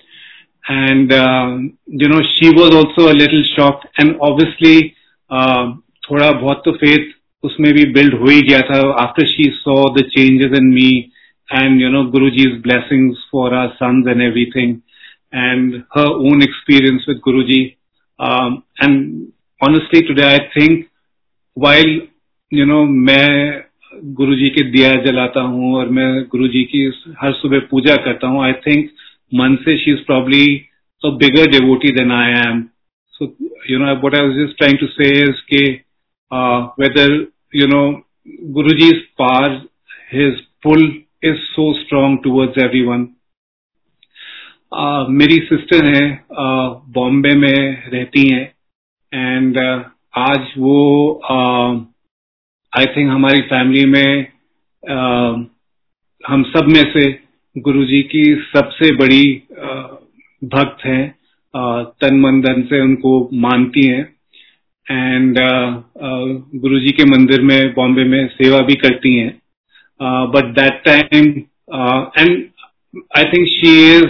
And, 0.65 1.11
uh, 1.11 1.57
you 1.87 2.07
know, 2.07 2.21
she 2.35 2.49
was 2.51 2.75
also 2.75 3.11
a 3.11 3.15
little 3.19 3.43
shocked 3.55 3.87
and 3.97 4.17
obviously, 4.21 4.95
uh, 5.29 5.73
थोड़ा 6.09 6.31
बहुत 6.41 6.61
तो 6.65 6.71
faith 6.83 7.07
उसमें 7.43 7.71
भी 7.73 7.85
build 7.93 8.13
हो 8.19 8.29
ही 8.29 8.41
गया 8.41 8.59
था 8.69 8.81
after 9.05 9.25
she 9.25 9.47
saw 9.63 9.79
the 9.95 10.03
changes 10.15 10.57
in 10.59 10.69
me 10.73 11.11
and, 11.49 11.81
you 11.81 11.89
know, 11.89 12.05
Guruji's 12.11 12.61
blessings 12.61 13.17
for 13.31 13.53
our 13.53 13.73
sons 13.79 14.07
and 14.07 14.21
everything 14.21 14.81
and 15.33 15.83
her 15.95 16.07
own 16.07 16.41
experience 16.41 17.07
with 17.07 17.21
Guruji. 17.21 17.75
Um, 18.19 18.63
and 18.79 19.31
honestly 19.61 20.01
today 20.01 20.35
I 20.35 20.39
think 20.55 20.87
while 21.57 21.99
you 22.53 22.65
know 22.65 22.83
मैं 22.85 23.63
गुरु 24.15 24.35
जी 24.35 24.49
के 24.49 24.63
दिया 24.71 24.91
जलाता 25.03 25.41
हूँ 25.41 25.73
और 25.75 25.89
मैं 25.97 26.23
गुरु 26.31 26.47
जी 26.47 26.63
की 26.63 26.85
हर 27.21 27.33
सुबह 27.33 27.59
पूजा 27.71 27.95
करता 27.95 28.27
हूँ 28.27 28.43
आई 28.45 28.53
थिंक 28.67 28.89
मन 29.32 29.56
से 29.56 29.76
she 29.78 29.90
is 29.90 30.04
probably 30.06 30.44
a 31.04 31.10
bigger 31.10 31.50
devotee 31.50 31.88
than 31.88 32.12
I 32.12 32.30
am 32.48 32.62
so 33.14 33.36
you 33.70 33.78
know 33.78 33.94
what 33.94 34.14
I 34.14 34.44
just 34.44 34.58
trying 34.58 34.78
to 34.78 34.86
say 34.86 35.10
whether 36.80 37.26
you 37.54 37.66
know 37.66 37.82
Guru 38.52 38.70
ji 38.78 38.92
par 38.92 39.50
his 40.12 40.40
pull 40.62 41.02
is 41.24 41.36
so 41.36 41.72
strong 41.72 42.18
towards 42.24 42.58
everyone 42.82 43.08
मेरी 45.08 45.38
sister 45.38 45.94
है 45.94 46.24
Bombay 46.32 47.30
uh, 47.30 47.36
में 47.36 47.90
रहती 47.90 48.28
हैं 48.28 48.54
and 49.12 49.58
uh, 49.58 49.84
आज 50.18 50.52
वो 50.58 50.78
uh, 51.32 51.94
I 52.72 52.86
think 52.86 53.10
हमारी 53.10 53.40
family 53.40 53.84
में 53.86 54.26
आ, 54.90 54.96
हम 56.24 56.42
सब 56.42 56.66
में 56.68 56.82
से 56.92 57.23
गुरुजी 57.56 58.00
की 58.02 58.24
सबसे 58.46 58.90
बड़ी 58.94 59.26
भक्त 60.44 60.84
हैं 60.84 61.14
तन 62.00 62.18
मन 62.20 62.40
धन 62.42 62.62
से 62.62 62.80
उनको 62.80 63.12
मानती 63.40 63.86
हैं। 63.86 64.02
एंड 64.86 65.38
गुरु 66.56 66.78
जी 66.80 66.90
के 66.90 67.04
मंदिर 67.10 67.42
में, 67.42 67.74
बॉम्बे 67.74 68.04
में 68.04 68.26
सेवा 68.28 68.60
भी 68.60 68.74
करती 68.74 69.14
हैं। 69.16 69.30
But 70.30 70.44
that 70.56 70.82
time 70.84 71.28
and 72.18 72.32
I 73.18 73.24
think 73.24 73.46
she 73.48 73.72
is 73.90 74.06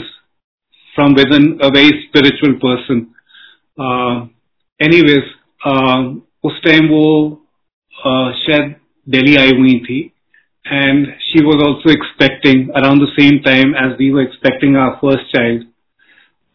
from 0.95 1.15
with 1.15 1.35
a 1.63 1.69
very 1.77 2.01
spiritual 2.01 2.53
person 2.65 3.07
anyways 4.81 5.23
उस 6.45 6.61
टाइम 6.65 6.89
वो 6.89 7.05
शायद 8.39 8.75
दिल्ली 9.07 9.37
आई 9.37 9.51
हुई 9.59 9.79
थी। 9.81 10.01
and 10.66 11.08
she 11.20 11.42
was 11.42 11.62
also 11.66 11.90
expecting 11.90 12.70
around 12.72 13.00
the 13.00 13.12
same 13.18 13.42
time 13.42 13.74
as 13.76 13.98
we 13.98 14.12
were 14.12 14.22
expecting 14.22 14.76
our 14.76 14.98
first 15.02 15.32
child 15.36 15.66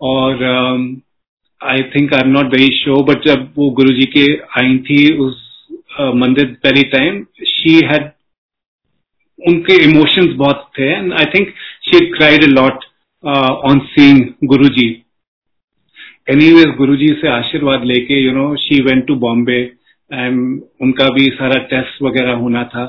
और 0.00 0.42
um, 0.50 1.02
I 1.61 1.78
think 1.92 2.14
I'm 2.14 2.33
not 2.33 2.50
very 2.50 2.70
sure 2.80 3.02
but 3.04 3.24
जब 3.26 3.52
वो 3.57 3.70
गुरुजी 3.70 4.07
के 4.16 4.26
आई 4.61 4.78
थी 4.88 5.00
उस 5.18 5.37
uh, 6.00 6.14
मंदिर 6.14 6.57
पहली 6.64 6.83
टाइम 6.96 7.24
she 7.52 7.76
had 7.92 8.11
उनके 9.48 9.83
इमोशंस 9.85 10.35
बहुत 10.37 10.68
थे 10.78 10.92
and 10.96 11.14
I 11.14 11.24
think 11.30 11.54
she 11.87 11.96
had 11.96 12.12
cried 12.18 12.44
a 12.44 12.52
lot 12.52 12.85
uh, 13.24 13.52
on 13.70 13.80
seeing 13.94 14.20
Guruji 14.44 14.90
anyways 16.30 16.74
Guruji 16.76 17.09
से 17.20 17.28
आशीर्वाद 17.28 17.85
लेके 17.85 18.20
you 18.24 18.33
know 18.33 18.54
she 18.57 18.80
went 18.83 19.07
to 19.07 19.14
Bombay 19.24 19.59
and 20.12 20.62
उनका 20.83 21.09
भी 21.14 21.28
सारा 21.30 21.59
टेस्ट 21.72 22.02
वगैरह 22.02 22.33
होना 22.42 22.62
था 22.74 22.85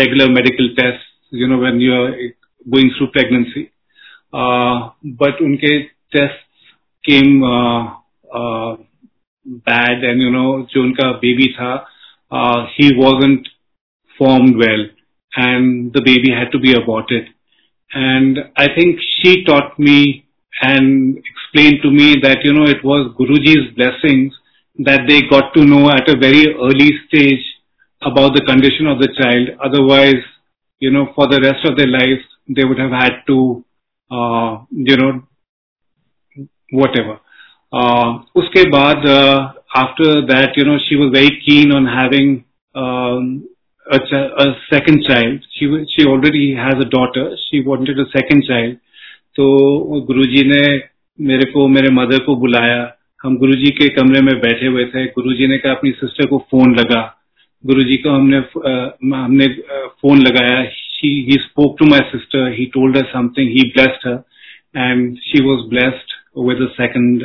Regular 0.00 0.30
medical 0.30 0.68
test 0.80 1.34
you 1.40 1.46
know 1.46 1.58
when 1.60 1.80
you 1.80 1.94
are 1.94 2.10
going 2.74 2.90
through 2.96 3.06
pregnancy 3.16 3.66
but 5.22 5.42
उनके 5.48 5.78
test 6.16 6.72
came 7.10 7.40
bad 9.70 10.04
and 10.04 10.22
you 10.22 10.30
know 10.30 10.46
जो 10.72 10.82
उनका 10.82 11.10
बेबी 11.24 11.46
था 11.58 11.74
he 12.78 12.94
wasn't 12.96 13.48
formed 14.18 14.56
well 14.56 14.84
and 15.34 15.92
the 15.92 16.00
baby 16.00 16.32
had 16.32 16.50
to 16.52 16.58
be 16.58 16.72
aborted. 16.74 17.28
And 17.90 18.38
I 18.56 18.68
think 18.74 19.00
she 19.00 19.44
taught 19.44 19.78
me 19.78 20.26
and 20.62 21.18
explained 21.18 21.80
to 21.82 21.90
me 21.90 22.16
that, 22.22 22.38
you 22.42 22.52
know, 22.52 22.64
it 22.64 22.82
was 22.84 23.14
Guruji's 23.18 23.74
blessings 23.76 24.34
that 24.78 25.02
they 25.08 25.22
got 25.22 25.52
to 25.54 25.64
know 25.64 25.90
at 25.90 26.08
a 26.08 26.18
very 26.18 26.54
early 26.54 26.92
stage 27.06 27.44
about 28.01 28.33
the 28.33 28.41
condition 28.41 28.87
of 28.87 28.99
the 28.99 29.09
child. 29.19 29.49
Otherwise, 29.63 30.23
you 30.79 30.91
know, 30.91 31.07
for 31.15 31.27
the 31.27 31.39
rest 31.39 31.65
of 31.65 31.77
their 31.77 31.87
lives, 31.87 32.23
they 32.47 32.63
would 32.63 32.79
have 32.79 32.91
had 32.91 33.21
to, 33.27 33.63
uh, 34.11 34.63
you 34.71 34.97
know, 34.97 35.23
whatever. 36.71 37.19
Uh, 37.71 38.19
uske 38.35 38.63
baad, 38.71 39.05
uh, 39.05 39.53
after 39.75 40.25
that, 40.25 40.57
you 40.57 40.65
know, 40.65 40.77
she 40.89 40.95
was 40.95 41.11
very 41.13 41.41
keen 41.45 41.71
on 41.71 41.85
having 41.85 42.43
um, 42.75 43.47
a, 43.91 43.99
ch- 43.99 44.31
a 44.45 44.55
second 44.69 45.03
child. 45.03 45.39
She 45.53 45.67
she 45.95 46.05
already 46.05 46.55
has 46.55 46.75
a 46.79 46.85
daughter. 46.85 47.35
She 47.49 47.61
wanted 47.61 47.99
a 47.99 48.05
second 48.17 48.43
child. 48.43 48.77
तो 49.35 50.01
गुरुजी 50.01 50.43
ने 50.43 50.63
मेरे 51.27 51.51
को 51.51 51.67
मेरे 51.67 51.89
mother 51.89 52.19
को 52.19 52.35
बुलाया 52.35 52.97
हम 53.23 53.37
गुरुजी 53.37 53.69
के 53.71 53.87
कमरे 53.89 54.21
में 54.21 54.41
बैठे 54.41 54.67
हुए 54.67 54.85
थे 54.85 55.05
गुरुजी 55.05 55.47
ने 55.47 55.57
कहा 55.57 55.73
अपनी 55.73 55.91
सिस्टर 55.91 56.25
को 56.25 56.37
फ़ोन 56.51 56.75
लगा 56.75 57.01
गुरु 57.63 57.83
जी 57.83 57.97
को 57.97 58.09
हमने 58.09 58.37
हमने 59.15 59.47
फ़ोन 60.01 60.21
लगाया। 60.21 60.61
He 61.03 61.37
spoke 61.41 61.75
to 61.79 61.85
my 61.85 61.99
sister 62.09 62.51
he 62.51 62.65
told 62.73 62.97
her 62.97 63.05
something 63.13 63.49
he 63.49 63.63
blessed 63.69 64.07
her 64.07 64.81
and 64.81 65.17
she 65.19 65.41
was 65.43 65.67
blessed 65.69 66.13
with 66.47 66.61
a 66.61 66.71
second 66.73 67.23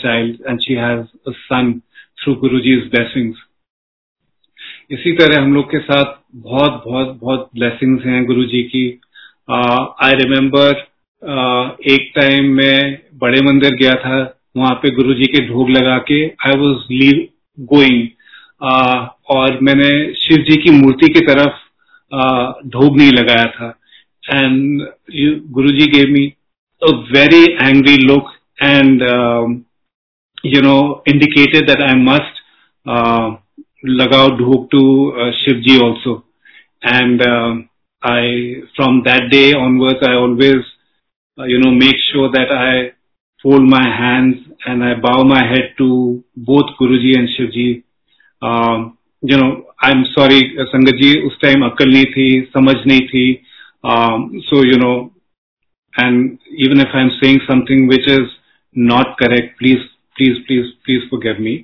child 0.00 0.36
and 0.48 0.60
she 0.60 0.74
has 0.74 1.04
a 1.28 1.32
son 1.38 1.72
through 2.22 2.34
Guru 2.34 2.60
ji 2.60 2.72
is 2.72 2.88
blessings 2.90 3.36
इसी 4.90 5.12
तरह 5.12 5.42
हम 5.42 5.54
लोग 5.54 5.70
के 5.70 5.78
साथ 5.78 6.14
बहुत 6.34 6.82
बहुत 6.86 7.18
बहुत 7.20 7.48
ब्लेसिंग्स 7.54 8.04
हैं 8.06 8.24
गुरु 8.26 8.44
जी 8.44 8.62
की। 8.62 8.84
आई 9.50 10.12
uh, 10.12 10.18
रिमेम्बर 10.22 10.72
uh, 11.22 11.92
एक 11.92 12.12
टाइम 12.16 12.50
मैं 12.56 12.98
बड़े 13.18 13.40
मंदिर 13.42 13.74
गया 13.74 13.94
था। 13.94 14.18
वहाँ 14.56 14.74
पे 14.74 14.90
गुरु 14.90 15.14
जी 15.14 15.26
के 15.26 15.46
ढोग 15.48 15.70
लगा 15.70 15.96
के 16.10 16.18
आई 16.46 16.58
वॉज़ 16.58 16.92
लीव 16.92 17.26
गोइंग 17.58 18.06
और 19.34 19.58
मैंने 19.68 19.90
शिव 20.22 20.44
जी 20.50 20.56
की 20.62 20.70
मूर्ति 20.80 21.12
की 21.14 21.20
तरफ़ 21.26 21.60
ढोग 22.70 22.96
नहीं 22.98 23.12
लगाया 23.12 23.46
था 23.56 23.68
and 24.34 24.82
Guru 25.58 25.70
ji 25.78 25.86
gave 25.96 26.12
me 26.12 26.26
a 26.82 26.90
very 27.16 27.44
angry 27.68 27.96
look 28.06 28.30
and 28.62 29.02
you 30.54 30.62
know 30.62 30.78
indicated 31.08 31.66
that 31.66 31.82
I 31.82 31.94
must 32.04 32.40
Dhok 33.84 34.70
to 34.70 35.12
uh, 35.16 35.32
Shivji 35.42 35.80
also. 35.80 36.24
And 36.82 37.20
uh, 37.20 37.54
I, 38.02 38.62
from 38.76 39.02
that 39.04 39.30
day 39.30 39.52
onwards, 39.52 39.98
I 40.02 40.14
always, 40.14 40.64
uh, 41.38 41.44
you 41.44 41.58
know, 41.58 41.70
make 41.70 41.96
sure 42.12 42.30
that 42.30 42.50
I 42.50 42.92
fold 43.42 43.62
my 43.62 43.82
hands 43.82 44.36
and 44.66 44.84
I 44.84 44.94
bow 44.94 45.24
my 45.24 45.44
head 45.44 45.74
to 45.78 46.24
both 46.36 46.66
Guruji 46.80 47.16
and 47.16 47.28
Shivji. 47.28 47.84
Um, 48.40 48.98
you 49.22 49.38
know 49.38 49.48
I 49.84 49.90
am 49.92 50.02
sorry 50.02 50.40
sangat 50.68 51.00
ji 51.02 51.18
उस 51.26 51.38
time 51.42 51.64
अकल 51.64 51.92
नहीं 51.92 52.04
थी, 52.04 52.40
समझ 52.56 52.74
नहीं 52.86 53.00
थी 53.08 53.42
so 54.46 54.64
you 54.64 54.78
know 54.78 54.92
and 55.94 56.38
even 56.66 56.80
if 56.80 56.96
I 56.96 57.02
am 57.02 57.08
saying 57.16 57.40
something 57.40 57.88
which 57.90 58.08
is 58.08 58.26
not 58.76 59.14
correct 59.18 59.56
please 59.58 59.78
please 60.16 60.38
please 60.46 60.66
please 60.84 61.08
four 61.10 61.16
gave 61.18 61.36
me 61.40 61.54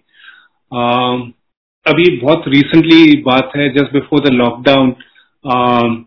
अभी 1.87 2.11
बहुत 2.19 2.45
recently 2.49 3.17
बात 3.23 3.53
है 3.57 3.69
just 3.75 3.93
before 3.93 4.21
the 4.21 4.33
lockdown 4.33 4.95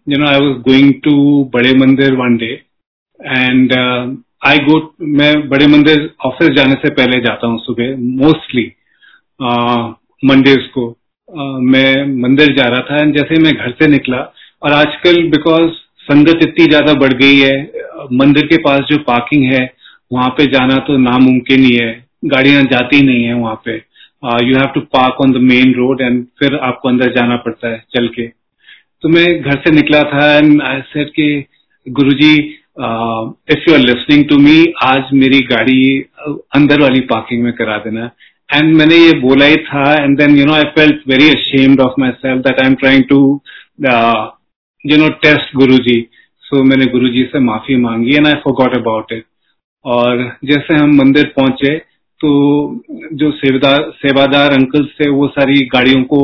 you 0.09 0.17
know 0.17 0.27
I 0.27 0.39
was 0.39 0.57
going 0.69 0.93
to 1.03 1.13
Bade 1.53 1.73
Mandir 1.77 2.15
one 2.15 2.37
day 2.37 2.51
and 3.19 3.73
I 4.47 4.57
go 4.67 4.77
मैं 5.17 5.33
बड़े 5.49 5.67
मंदिर 5.67 6.09
office 6.25 6.49
जाने 6.55 6.75
से 6.83 6.89
पहले 6.93 7.19
जाता 7.21 7.47
हूँ 7.47 7.59
सुबह 7.59 7.95
मोस्टली 8.23 8.71
मंडेज 10.23 10.65
को। 10.73 10.87
मैं 11.33 12.21
मंदिर 12.21 12.53
जा 12.55 12.67
रहा 12.67 12.81
था 12.81 13.01
एंड 13.01 13.15
जैसे 13.17 13.39
मैं 13.41 13.53
घर 13.53 13.71
से 13.71 13.87
निकला 13.87 14.17
और 14.61 14.71
आजकल 14.73 15.21
बिकॉज़ 15.29 15.69
संगत 16.03 16.39
इतनी 16.43 16.65
ज़्यादा 16.67 16.93
बढ़ 16.99 17.13
गई 17.13 17.37
है 17.39 17.55
मंदिर 18.13 18.45
के 18.47 18.57
पास 18.59 18.79
जो 18.89 18.97
पार्किंग 19.07 19.43
है, 19.53 19.69
वहाँ 20.11 20.29
पे 20.37 20.45
जाना 20.47 20.75
तो 20.87 20.97
नामुमकिन 20.99 21.63
ही 21.63 21.75
है। 21.75 21.91
गाड़ियाँ 22.25 22.63
जाती 22.71 23.01
नहीं 23.01 23.23
है 23.23 23.33
वहाँ 23.35 23.61
पे। 23.65 23.75
You 24.45 24.55
have 24.57 24.67
to 24.75 24.81
park 24.93 25.21
on 25.21 25.31
the 25.31 25.37
main 25.43 25.73
road 25.75 26.01
and 26.01 26.23
फिर 26.39 26.55
आपको 26.63 26.89
अंदर 26.89 27.11
जाना 27.13 27.35
पड़ता 27.45 27.67
है 27.67 27.83
चल 27.95 28.07
के। 28.15 28.27
तो 28.27 29.09
मैं 29.09 29.25
घर 29.41 29.55
से 29.59 29.71
निकला 29.71 30.01
था 30.05 30.25
एंड 30.37 30.61
आई 30.61 30.81
सेड 30.87 31.09
कि, 31.09 31.45
Guruji 31.87 32.35
if 33.51 33.69
you 33.69 33.73
are 33.73 33.79
listening 33.79 34.27
to 34.29 34.37
me 34.39 34.73
आज 34.83 35.09
मेरी 35.13 35.39
गाड़ी 35.45 35.99
अंदर 36.55 36.81
वाली 36.81 36.99
पार्किंग 37.07 37.43
में 37.43 37.53
करा 37.53 37.77
देना। 37.77 38.09
एंड 38.53 38.73
मैंने 38.75 38.95
ये 38.95 39.11
बोला 39.19 39.45
ही 39.45 39.55
था 39.65 39.83
and 40.03 40.17
then 40.17 40.37
you 40.37 40.45
know 40.45 40.53
I 40.53 40.63
felt 40.77 41.01
very 41.07 41.29
ashamed 41.29 41.81
of 41.81 41.99
my 41.99 42.11
self 42.11 42.43
that 42.47 42.59
I 42.59 42.67
am 42.67 42.75
trying 42.75 43.03
to 43.03 43.19
you 44.85 44.97
know 44.97 45.09
test 45.25 45.55
Guruji 45.55 45.99
so 46.43 46.63
मैंने 46.63 46.85
गुरु 46.85 47.09
जी 47.09 47.23
से 47.23 47.39
माफ़ी 47.39 47.75
मांगी 47.75 48.15
and 48.15 48.27
I 48.27 48.33
forgot 48.33 48.75
about 48.75 49.11
it 49.11 49.25
और 49.85 50.37
जैसे 50.45 50.75
हम 50.75 50.95
मंदिर 50.95 51.33
पहुँचे 51.35 51.75
तो 52.21 52.29
जो 53.13 53.31
सेवादार 53.31 53.91
सेवादार 54.01 54.51
अंकल 54.51 54.85
थे 54.85 55.09
वो 55.09 55.27
सारी 55.27 55.65
गाड़ियों 55.65 56.03
को 56.03 56.19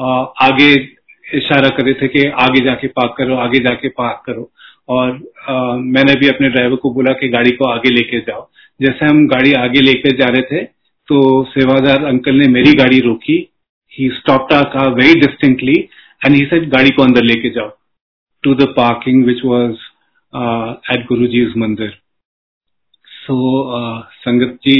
आ, 0.00 0.06
आगे 0.46 0.72
इशारा 1.34 1.68
कर 1.68 1.84
रहे 1.84 1.94
थे 1.94 2.08
कि 2.08 2.26
आगे 2.40 2.64
जाके 2.64 2.86
पार्क 2.88 3.14
करो 3.18 3.36
आगे 3.36 3.58
जाके 3.58 3.88
पार्क 3.88 4.22
करो। 4.26 4.50
और 4.88 5.08
आ, 5.48 5.76
मैंने 5.76 6.14
भी 6.14 6.28
अपने 6.28 6.48
ड्राइवर 6.48 6.76
को 6.76 6.92
बोला 6.94 7.12
कि 7.12 7.28
गाड़ी 7.28 7.50
को 7.50 7.64
आगे 7.64 7.90
लेके 7.90 8.18
जाओ। 8.20 8.48
जैसे 8.82 9.06
हम 9.06 9.26
गाड़ी 9.28 9.52
आगे 9.52 9.80
लेके 9.80 10.16
जा 10.16 10.26
रहे 10.26 10.42
थे 10.42 10.64
तो 11.08 11.20
सेवादार 11.50 12.04
अंकल 12.06 12.34
ने 12.34 12.48
मेरी 12.48 12.72
गाड़ी 12.74 13.00
रोकी। 13.00 13.38
ही 13.92 14.08
स्टॉप 14.10 14.48
का 14.52 14.86
very 14.94 15.14
distinctly 15.20 15.78
and 16.22 16.34
he 16.34 16.44
said 16.46 16.68
गाड़ी 16.74 16.90
को 16.90 17.02
अंदर 17.02 17.24
लेके 17.24 17.50
जाओ। 17.50 17.70
To 18.44 18.54
the 18.54 18.68
parking 18.76 19.24
which 19.24 19.44
was 19.44 19.74
at 20.94 21.06
Guru 21.08 21.26
ji 21.26 21.44
mandir 21.60 21.98
so 23.06 23.36
sangat 24.20 24.58
ji 24.66 24.76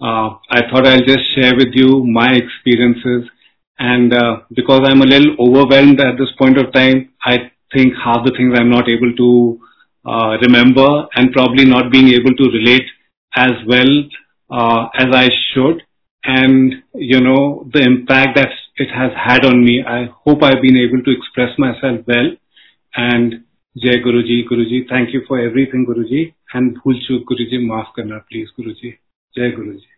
I 0.00 0.60
thought 0.72 0.86
I 0.86 0.98
just 1.08 1.34
share 1.34 1.56
with 1.56 1.78
you 1.78 2.02
my 2.12 2.36
experiences 2.36 3.30
and 3.78 4.14
because 4.58 4.82
I 4.82 4.92
am 4.92 5.02
a 5.02 5.36
ओवरवेल 5.40 5.90
at 5.90 6.14
this 6.18 6.30
point 6.38 6.58
of 6.58 6.70
time 6.74 7.02
I 7.30 7.38
think 7.76 7.94
how 7.98 8.24
the 8.24 8.34
things 8.38 8.58
I 8.58 8.64
am 8.64 8.70
not 8.70 8.88
able 8.88 9.10
to 9.18 9.30
remember 10.42 11.18
and 11.18 11.32
probably 11.32 11.64
not 11.70 11.84
being 11.92 12.12
able 12.12 12.34
to 12.38 12.50
relate 12.50 12.90
as 13.32 13.64
well 13.68 13.92
Uh, 14.50 14.88
as 14.94 15.06
I 15.12 15.28
should. 15.52 15.82
And, 16.24 16.82
you 16.94 17.20
know, 17.20 17.68
the 17.72 17.82
impact 17.82 18.36
that 18.36 18.48
it 18.76 18.88
has 18.88 19.12
had 19.14 19.44
on 19.44 19.64
me, 19.64 19.84
I 19.86 20.06
hope 20.24 20.42
I've 20.42 20.62
been 20.62 20.76
able 20.76 21.02
to 21.02 21.10
express 21.10 21.58
myself 21.58 22.00
well. 22.06 22.30
And 22.96 23.44
Jai 23.76 23.96
Guruji, 24.04 24.44
Guruji, 24.50 24.88
thank 24.88 25.12
you 25.12 25.22
for 25.26 25.38
everything, 25.38 25.86
Guruji. 25.86 26.34
And 26.54 26.76
Bhul 26.82 26.94
Guruji, 27.10 27.58
maaf 27.60 27.92
karna, 27.94 28.24
please, 28.30 28.48
Guruji. 28.58 28.98
Jai 29.36 29.50
Guruji. 29.50 29.93